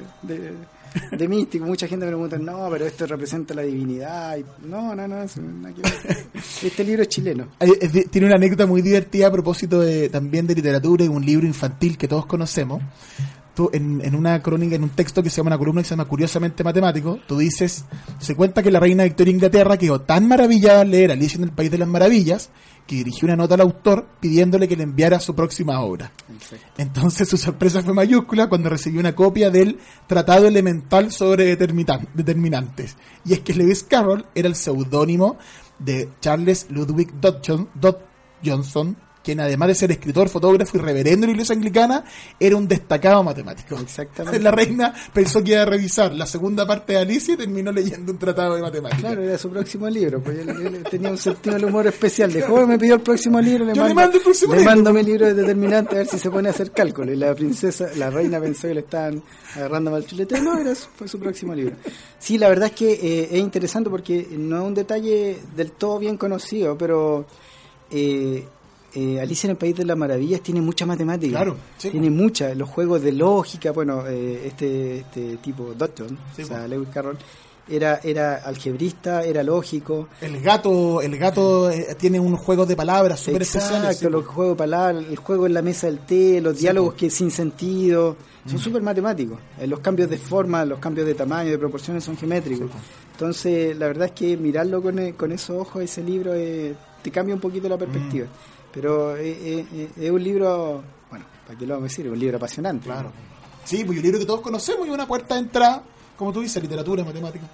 [1.11, 1.65] de, místico.
[1.65, 4.37] Mucha gente me pregunta, no, pero esto representa la divinidad.
[4.65, 5.23] No, no, no.
[5.23, 7.47] Este libro es chileno.
[8.11, 11.97] Tiene una anécdota muy divertida a propósito de, también de literatura y un libro infantil
[11.97, 12.81] que todos conocemos
[13.73, 16.63] en, una crónica, en un texto que se llama una columna que se llama Curiosamente
[16.63, 17.85] Matemático, tú dices,
[18.19, 21.45] se cuenta que la reina Victoria de Inglaterra quedó tan maravillada al leer Alicia en
[21.45, 22.49] el País de las Maravillas
[22.85, 26.11] que dirigió una nota al autor pidiéndole que le enviara su próxima obra.
[26.77, 29.77] Entonces su sorpresa fue mayúscula cuando recibió una copia del
[30.07, 32.95] Tratado Elemental sobre Determinantes.
[33.25, 35.37] Y es que Lewis Carroll era el seudónimo
[35.79, 37.69] de Charles Ludwig Dodson,
[38.43, 38.97] Johnson,
[39.27, 42.05] quien además de ser escritor, fotógrafo y reverendo en la iglesia anglicana,
[42.39, 43.77] era un destacado matemático.
[43.77, 44.39] Exactamente.
[44.47, 48.13] La reina pensó que iba a revisar la segunda parte de Alicia y terminó leyendo
[48.13, 49.01] un tratado de matemáticas.
[49.01, 52.31] Claro, era su próximo libro, pues él, tenía un sentido del humor especial.
[52.31, 54.93] De joven me pidió el próximo libro, le, mando, le mando, el próximo le mando
[54.93, 57.11] mi libro de determinante a ver si se pone a hacer cálculo.
[57.11, 59.21] Y la princesa, la reina pensó que le estaban
[59.55, 60.39] agarrando mal chulete.
[60.39, 61.75] No, era fue su próximo libro.
[62.17, 65.99] Sí, la verdad es que eh, es interesante porque no es un detalle del todo
[65.99, 67.25] bien conocido, pero...
[67.89, 68.45] Eh,
[68.99, 71.37] eh, Alicia en el País de las Maravillas tiene mucha matemática.
[71.37, 72.55] Claro, Tiene mucha.
[72.55, 77.15] Los juegos de lógica, bueno, eh, este, este tipo, Dodson, o sea, Lewis Carroll,
[77.69, 80.07] era, era algebrista, era lógico.
[80.19, 83.83] El gato, el gato eh, tiene unos juegos de palabras súper especiales.
[83.83, 87.11] Exacto, los juegos de palabras, el juego en la mesa del té, los diálogos que
[87.11, 88.15] sin sentido,
[88.47, 88.59] son mm.
[88.59, 89.37] súper matemáticos.
[89.67, 92.71] los cambios de forma, los cambios de tamaño, de proporciones son geométricos.
[93.11, 97.41] Entonces, la verdad es que mirarlo con, con esos ojos, ese libro, te cambia un
[97.41, 98.25] poquito la perspectiva.
[98.25, 98.56] Mm.
[98.77, 99.65] Pero es,
[99.97, 102.05] un libro, bueno, ¿para qué lo vamos a decir?
[102.05, 102.85] Es un libro apasionante.
[102.85, 103.11] Claro.
[103.65, 105.81] Sí, pues un libro que todos conocemos y una puerta de entrada,
[106.15, 107.49] como tú dices, literatura, matemática.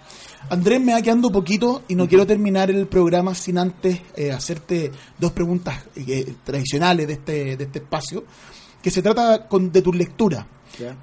[0.50, 4.92] Andrés, me va quedando poquito y no quiero terminar el programa sin antes eh, hacerte
[5.18, 8.26] dos preguntas eh, tradicionales de este, de este espacio,
[8.82, 10.46] que se trata con, de tu lectura.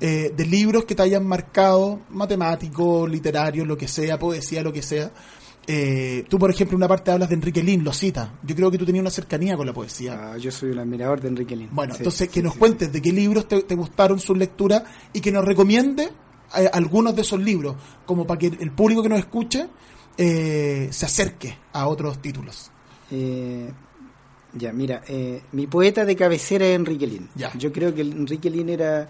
[0.00, 4.82] Eh, de libros que te hayan marcado, matemáticos, literarios, lo que sea, poesía, lo que
[4.82, 5.12] sea,
[5.72, 8.34] eh, tú, por ejemplo, en una parte hablas de Enrique Lin, lo cita.
[8.42, 10.32] Yo creo que tú tenías una cercanía con la poesía.
[10.32, 11.68] Ah, yo soy un admirador de Enrique Lin.
[11.70, 15.44] Bueno, entonces que nos cuentes de qué libros te, gustaron sus lecturas y que nos
[15.44, 16.10] recomiende
[16.58, 19.68] eh, algunos de esos libros, como para que el público que nos escuche
[20.18, 22.72] eh, se acerque a otros títulos.
[24.52, 25.04] ya, mira,
[25.52, 27.28] mi poeta de cabecera es Enrique Lin.
[27.56, 29.08] Yo creo que Enrique Lin era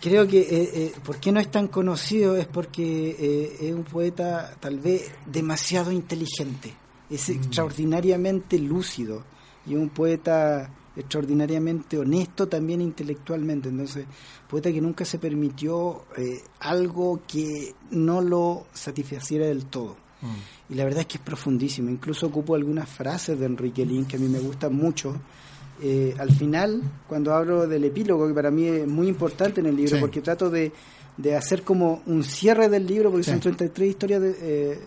[0.00, 3.84] creo que eh, eh, por qué no es tan conocido es porque eh, es un
[3.84, 6.74] poeta tal vez demasiado inteligente.
[7.10, 9.24] es extraordinariamente lúcido
[9.66, 13.68] y un poeta extraordinariamente honesto también intelectualmente.
[13.68, 14.04] Entonces,
[14.48, 19.96] poeta que nunca se permitió eh, algo que no lo satisfaciera del todo.
[20.68, 21.90] Y la verdad es que es profundísimo.
[21.90, 25.14] Incluso ocupo algunas frases de Enrique Lin que a mí me gustan mucho.
[25.80, 29.76] Eh, al final, cuando hablo del epílogo, que para mí es muy importante en el
[29.76, 30.00] libro, Sí.
[30.00, 30.72] porque trato de,
[31.16, 33.30] de hacer como un cierre del libro, porque Sí.
[33.30, 34.78] son 33 historias de, eh,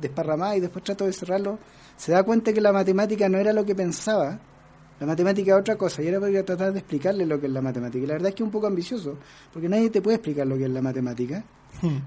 [0.00, 1.58] desparramadas y después trato de cerrarlo,
[1.96, 4.38] se da cuenta que la matemática no era lo que pensaba,
[5.00, 7.60] la matemática es otra cosa, y era para tratar de explicarle lo que es la
[7.62, 8.02] matemática.
[8.04, 9.16] Y la verdad es que es un poco ambicioso,
[9.52, 11.42] porque nadie te puede explicar lo que es la matemática,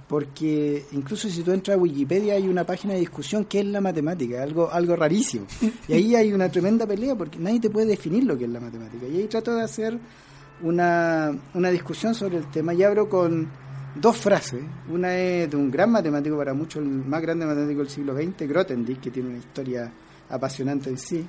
[0.07, 3.81] porque incluso si tú entras a Wikipedia hay una página de discusión que es la
[3.81, 5.45] matemática, algo, algo rarísimo.
[5.87, 8.59] Y ahí hay una tremenda pelea porque nadie te puede definir lo que es la
[8.59, 9.07] matemática.
[9.07, 9.97] Y ahí trato de hacer
[10.61, 13.49] una, una discusión sobre el tema y abro con
[13.95, 14.61] dos frases.
[14.89, 18.47] Una es de un gran matemático, para muchos el más grande matemático del siglo XX,
[18.47, 19.91] Grothendieck, que tiene una historia
[20.29, 21.27] apasionante en sí.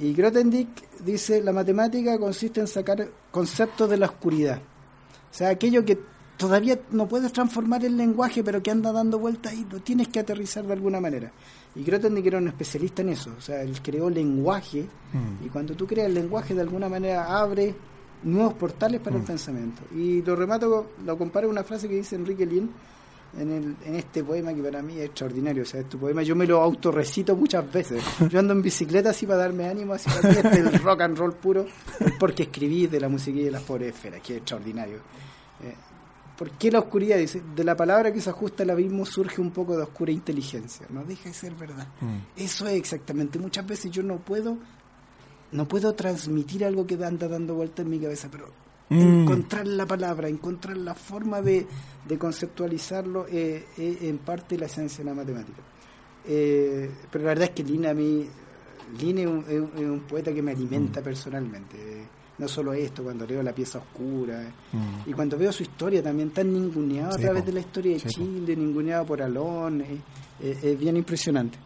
[0.00, 4.58] Y Grothendieck dice, la matemática consiste en sacar conceptos de la oscuridad.
[4.58, 5.98] O sea, aquello que
[6.38, 10.20] todavía no puedes transformar en lenguaje, pero que anda dando vueltas y lo tienes que
[10.20, 11.30] aterrizar de alguna manera.
[11.74, 13.34] Y Grothendieck era un especialista en eso.
[13.36, 14.86] O sea, él creó lenguaje
[15.44, 17.74] y cuando tú creas el lenguaje de alguna manera abre
[18.22, 19.82] nuevos portales para el pensamiento.
[19.94, 22.70] Y lo remato, lo comparo a una frase que dice Enrique Lin
[23.38, 25.64] en, el, en este poema que para mí es extraordinario.
[25.64, 28.02] O sea, este poema yo me lo autorrecito muchas veces.
[28.30, 31.00] Yo ando en bicicleta así para darme ánimo, así para mí este es el rock
[31.02, 31.66] and roll puro,
[32.18, 34.98] porque escribí de la musiquilla de las pobres esferas, que es extraordinario.
[35.62, 35.74] Eh,
[36.38, 37.18] ¿Por qué la oscuridad?
[37.18, 40.86] Dice, de la palabra que se ajusta al abismo surge un poco de oscura inteligencia.
[40.88, 41.88] No deja de ser verdad.
[42.36, 43.40] Eso es exactamente.
[43.40, 44.56] Muchas veces yo no puedo,
[45.50, 48.46] no puedo transmitir algo que anda dando vuelta en mi cabeza, pero
[48.90, 49.20] Mm.
[49.20, 51.66] encontrar la palabra, encontrar la forma de,
[52.08, 55.60] de conceptualizarlo eh, es en parte la esencia de la matemática.
[56.26, 58.26] Eh, pero la verdad es que Lina a mí,
[58.98, 60.56] Lina es un, es es poeta que me Mm.
[60.56, 61.76] alimenta personalmente.
[62.38, 65.10] No solo esto, cuando leo La pieza oscura Mm.
[65.10, 67.46] y cuando veo su historia también tan ninguneado Sí, a través po.
[67.46, 68.12] de la historia de Sí, po.
[68.12, 69.98] Chile, ninguneado por Alón, eh,
[70.40, 71.58] eh, es bien impresionante.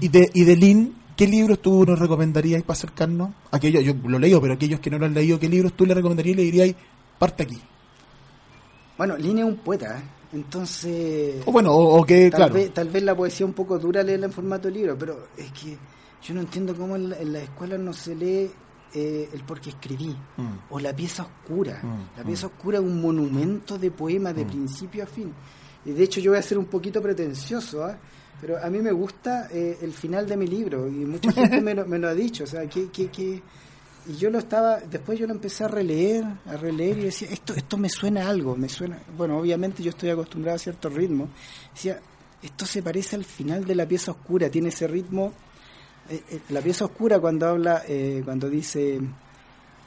[0.00, 3.30] Y de, y de Lin, ¿qué libros tú nos recomendarías para acercarnos?
[3.50, 5.94] Aquellos, yo lo leo, pero aquellos que no lo han leído, ¿qué libros tú le
[5.94, 6.74] recomendarías y le dirías,
[7.18, 7.60] parte aquí?
[8.96, 10.02] Bueno, Lina es un poeta, ¿eh?
[10.34, 11.42] entonces...
[11.46, 12.54] O bueno, o, o que, tal, claro.
[12.54, 15.50] vez, tal vez la poesía un poco dura leerla en formato de libro, pero es
[15.52, 15.76] que
[16.22, 18.50] yo no entiendo cómo en la, en la escuela no se lee
[18.94, 20.48] eh, el porque escribí, Mm.
[20.70, 21.80] o la pieza oscura.
[21.82, 25.32] Mm, La pieza oscura es un monumento de poema de principio a fin.
[25.84, 27.96] Y de hecho yo voy a ser un poquito pretencioso, ¿ah?
[28.40, 31.74] pero a mí me gusta eh, el final de mi libro, y mucha gente me
[31.74, 32.88] lo, me lo ha dicho, o sea, que...
[32.90, 33.42] que, que
[34.08, 37.52] y yo lo estaba, después yo lo empecé a releer, a releer y decía, esto,
[37.54, 41.28] esto me suena a algo, me suena, bueno, obviamente yo estoy acostumbrado a cierto ritmo,
[41.74, 42.00] decía,
[42.42, 45.34] esto se parece al final de la pieza oscura, tiene ese ritmo,
[46.50, 49.00] la pieza oscura cuando habla, eh, cuando dice,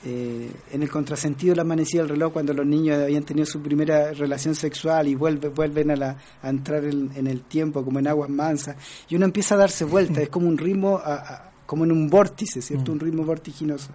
[0.05, 4.11] eh, en el contrasentido la amanecida del reloj, cuando los niños habían tenido su primera
[4.11, 8.07] relación sexual y vuelve, vuelven a, la, a entrar en, en el tiempo como en
[8.07, 8.75] aguas mansas,
[9.09, 12.09] y uno empieza a darse vuelta, es como un ritmo, a- a- como en un
[12.09, 12.91] vórtice, ¿cierto?
[12.91, 13.91] Un ritmo vertiginoso.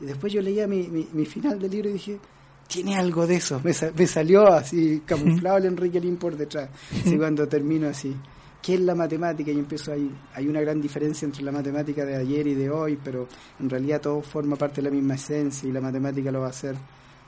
[0.00, 2.18] Y después yo leía mi, mi, mi final del libro y dije,
[2.66, 6.70] tiene algo de eso, me, sa- me salió así camuflado el Enrique Lin por detrás,
[7.04, 8.16] así cuando termino así.
[8.62, 9.50] ¿Qué es la matemática?
[9.50, 10.10] Y empiezo ahí.
[10.34, 13.26] Hay una gran diferencia entre la matemática de ayer y de hoy, pero
[13.58, 16.50] en realidad todo forma parte de la misma esencia y la matemática lo va a
[16.50, 16.76] hacer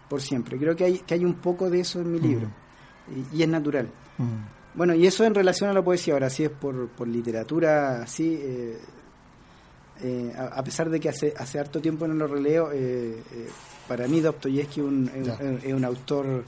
[0.09, 0.59] por siempre.
[0.59, 2.49] Creo que hay, que hay un poco de eso en mi libro
[3.33, 3.89] y, y es natural.
[4.19, 4.75] Mm.
[4.75, 8.39] Bueno, y eso en relación a la poesía, ahora sí es por, por literatura, sí,
[8.41, 8.79] eh,
[10.03, 13.49] eh, a, a pesar de que hace, hace harto tiempo no lo releo, eh, eh,
[13.87, 15.11] para mí Dostoyevsky es un,
[15.63, 16.45] es un autor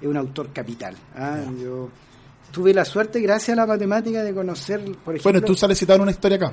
[0.00, 0.94] es un autor capital.
[1.14, 1.40] ¿ah?
[1.62, 1.88] Yo
[2.50, 5.22] tuve la suerte, gracias a la matemática, de conocer, por ejemplo...
[5.32, 6.52] Bueno, tú sales citando una historia acá.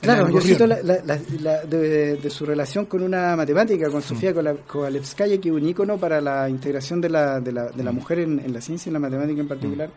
[0.00, 4.02] Claro, yo cito la, la- la- la- de, de su relación con una matemática, con
[4.02, 7.84] Sofía Kola- Kovalevskaya, que es un ícono para la integración de la, de la, de
[7.84, 9.90] la mujer en, en la ciencia y en la matemática en particular.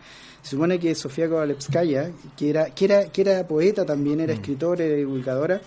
[0.44, 4.84] Se supone que Sofía Kovalevskaya, que era, que era, que era poeta también, era escritora,
[4.84, 5.60] era divulgadora,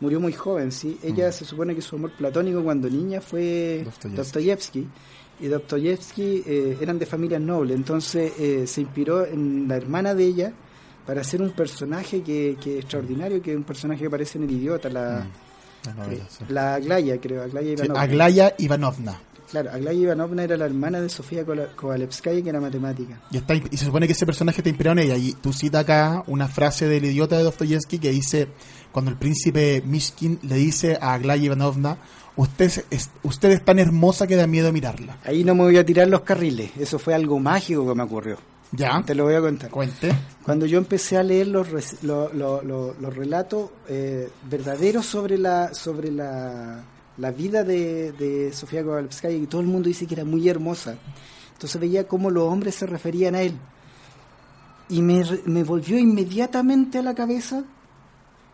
[0.00, 0.98] murió muy joven, ¿sí?
[1.00, 4.16] Ella se supone que su amor platónico cuando niña fue Dostoyevsky.
[4.16, 4.88] Dostoyevsky.
[5.40, 10.24] Y Dostoyevsky eh, eran de familia noble, entonces eh, se inspiró en la hermana de
[10.24, 10.52] ella
[11.06, 14.44] para hacer un personaje que, que es extraordinario, que es un personaje que aparece en
[14.44, 15.26] el idiota, la,
[15.84, 16.44] La novela, eh, sí.
[16.48, 18.00] la Aglaya, creo, Aglaya Sí, Ivanovna.
[18.02, 19.20] Aglaya Ivanovna.
[19.50, 21.44] Claro, Aglaya Ivanovna era la hermana de Sofía
[21.76, 23.20] Kovalevskaya, que era matemática.
[23.30, 25.16] Y, está, y se supone que ese personaje te inspiró en ella.
[25.16, 28.48] Y tú citas acá una frase del idiota de Dostoyevsky que dice,
[28.90, 31.98] cuando el príncipe Mishkin le dice a Aglaya Ivanovna,
[32.36, 35.18] usted es, usted es tan hermosa que da miedo mirarla.
[35.24, 38.38] Ahí no me voy a tirar los carriles, eso fue algo mágico que me ocurrió.
[38.72, 39.00] Ya.
[39.06, 39.70] Te lo voy a contar.
[39.70, 40.10] Cuente.
[40.42, 45.38] Cuando yo empecé a leer los, res- lo- lo- lo- los relatos eh, verdaderos sobre
[45.38, 46.82] la sobre la,
[47.18, 50.96] la vida de, de Sofía Kowalewskaya, y todo el mundo dice que era muy hermosa,
[51.52, 53.56] entonces veía cómo los hombres se referían a él.
[54.88, 57.62] Y me, me volvió inmediatamente a la cabeza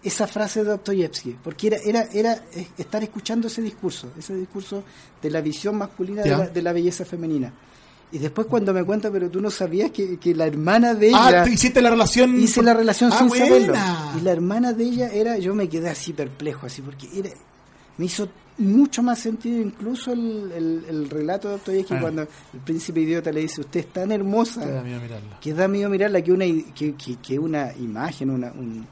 [0.03, 4.83] esa frase de Dostoyevsky, porque era, era, era eh, estar escuchando ese discurso, ese discurso
[5.21, 7.53] de la visión masculina de la, de la belleza femenina.
[8.13, 11.29] Y después cuando me cuenta, pero tú no sabías que, que la hermana de Ah,
[11.29, 11.45] ella...
[11.45, 12.41] tú hiciste la relación.
[12.41, 13.47] Hice la relación Ah, sin buena.
[13.47, 13.75] saberlo.
[14.19, 17.31] Y la hermana de ella era, yo me quedé así perplejo, así, porque era,
[17.99, 18.29] me hizo
[18.59, 22.01] mucho más sentido incluso el, el, el relato de Dostoyevsky Ah.
[22.01, 25.39] cuando el príncipe idiota le dice, usted es tan hermosa, Te da miedo mirarla.
[25.41, 26.45] que da miedo mirarla que una,
[26.75, 28.87] que, que, que una imagen, una, un-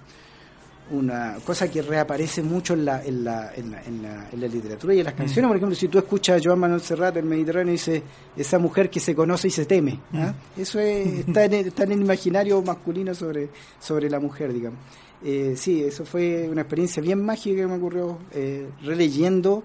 [0.91, 4.47] una cosa que reaparece mucho en la, en, la, en, la, en, la, en la
[4.47, 5.49] literatura y en las canciones.
[5.49, 8.03] Por ejemplo, si tú escuchas a Joan Manuel Serrat, el Mediterráneo, dice,
[8.37, 10.01] esa mujer que se conoce y se teme.
[10.15, 10.33] ¿ah?
[10.57, 14.79] Eso es, está, en el, está en el imaginario masculino sobre, sobre la mujer, digamos.
[15.25, 19.65] Eh, sí, eso fue una experiencia bien mágica que me ocurrió eh, releyendo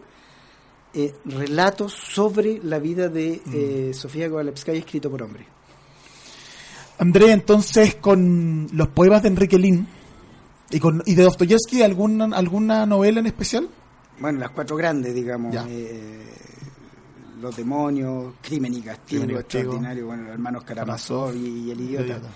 [0.93, 5.45] eh, relatos sobre la vida de eh, Sofía Kowalewskaya escrito por hombre.
[6.99, 9.88] André, entonces, con los poemas de Enrique Lin
[10.74, 13.69] y, con, y de Dostoyevsky, ¿alguna, ¿alguna novela en especial?
[14.19, 15.55] Bueno, las cuatro grandes, digamos.
[15.69, 16.21] Eh,
[17.41, 19.61] los demonios, Crimen y Castigo, Crimen y Castigo.
[19.63, 22.05] extraordinario, bueno, los hermanos Karamazov y, y el idiota.
[22.05, 22.28] Idiota.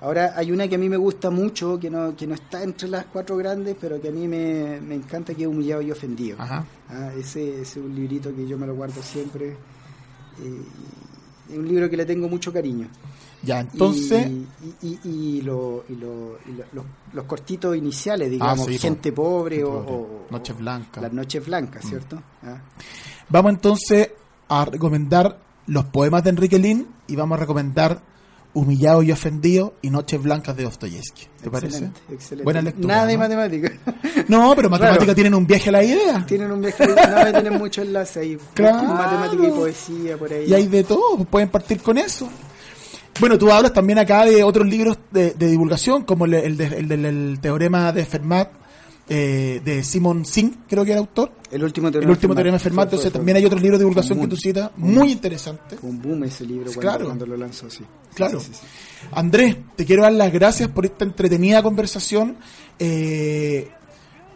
[0.00, 2.88] Ahora hay una que a mí me gusta mucho, que no, que no está entre
[2.88, 6.36] las cuatro grandes, pero que a mí me, me encanta, que es Humillado y Ofendido.
[6.40, 6.64] Ajá.
[6.88, 9.50] Ah, ese, ese es un librito que yo me lo guardo siempre.
[10.42, 10.62] eh,
[11.52, 12.88] es un libro que le tengo mucho cariño.
[13.46, 14.26] Ya, entonces.
[14.28, 18.82] Y, y- y- y lo- lo- lo- los, los cortitos iniciales, digamos, Ah, sí, po.
[18.82, 21.02] Gente Pobre o, o- Noches Blancas.
[21.02, 22.22] Las Noches Blancas, ¿cierto?
[22.42, 22.58] Ah.
[23.28, 24.10] Vamos entonces
[24.48, 28.02] a recomendar los poemas de Enrique Lin y vamos a recomendar
[28.54, 31.26] Humillado y Ofendido y Noches Blancas de Dostoyevsky.
[31.42, 31.76] ¿Te parece?
[31.76, 32.44] Excelente, excelente.
[32.44, 32.94] Buena lectura.
[32.94, 33.18] Nada de ¿no?
[33.18, 33.72] matemáticas.
[34.28, 35.14] No, pero matemáticas Claro.
[35.14, 36.24] tienen un viaje a la idea.
[36.26, 38.38] tienen un viaje, no, tienen mucho enlace ahí.
[38.54, 38.88] Claro.
[38.94, 40.46] Matemática y poesía por ahí.
[40.48, 42.28] Y hay de todo, pueden partir con eso.
[43.20, 47.92] Bueno, tú hablas también acá de otros libros de, de divulgación, como el, el teorema
[47.92, 48.50] de Fermat,
[49.08, 51.32] eh, de Simon Singh, creo que era autor.
[51.50, 54.36] el último El teorema de Fermat, entonces también hay otros libros de divulgación que tú
[54.36, 55.78] citas, muy interesantes.
[55.82, 57.04] Un boom ese libro cuando, Claro.
[57.06, 57.84] cuando lo lanzó, sí.
[58.14, 58.40] Claro.
[58.40, 58.66] Sí, sí, sí.
[59.12, 62.36] Andrés, te quiero dar las gracias por esta entretenida conversación.
[62.78, 63.70] Eh,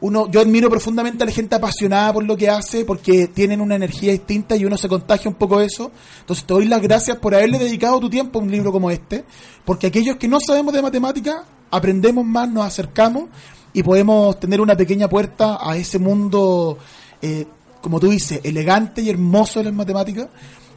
[0.03, 3.76] uno, yo admiro profundamente a la gente apasionada por lo que hace, porque tienen una
[3.76, 5.90] energía distinta y uno se contagia un poco de eso.
[6.20, 9.24] Entonces te doy las gracias por haberle dedicado tu tiempo a un libro como este,
[9.64, 13.24] porque aquellos que no sabemos de matemática, aprendemos más, nos acercamos
[13.72, 16.78] y podemos tener una pequeña puerta a ese mundo,
[17.20, 17.46] eh,
[17.82, 20.28] como tú dices, elegante y hermoso de las matemáticas,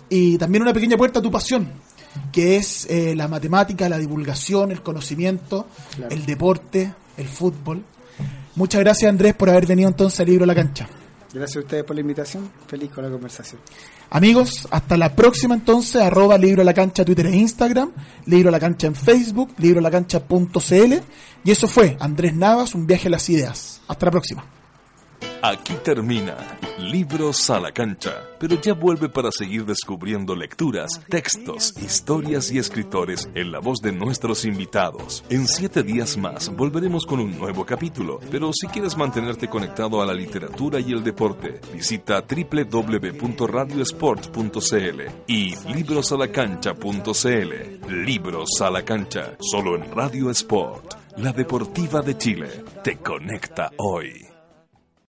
[0.09, 1.71] y también una pequeña puerta a tu pasión,
[2.31, 5.65] que es eh, la matemática, la divulgación, el conocimiento,
[5.95, 6.13] Claro.
[6.13, 7.83] el deporte, el fútbol.
[8.55, 10.87] Muchas gracias Andrés por haber venido entonces al libro La Cancha.
[11.33, 12.51] Gracias a ustedes por la invitación.
[12.67, 13.59] Feliz con la conversación.
[14.11, 17.91] Amigos, hasta la próxima entonces, arroba Libro a la Cancha Twitter e Instagram,
[18.27, 20.93] Libro a la Cancha en Facebook, libroalacancha.cl
[21.43, 23.81] y eso fue Andrés Navas, un viaje a las ideas.
[23.87, 24.62] Hasta la próxima.
[25.41, 26.37] Aquí termina
[26.79, 33.29] Libros a la cancha, pero ya vuelve para seguir descubriendo lecturas, textos, historias y escritores
[33.35, 35.23] en la voz de nuestros invitados.
[35.29, 40.05] En siete días más volveremos con un nuevo capítulo, pero si quieres mantenerte conectado a
[40.05, 48.03] la literatura y el deporte, visita www.radiosport.cl y librosalacancha.cl.
[48.03, 52.49] Libros a la cancha, solo en Radio Sport, la deportiva de Chile.
[52.83, 54.22] Te conecta hoy.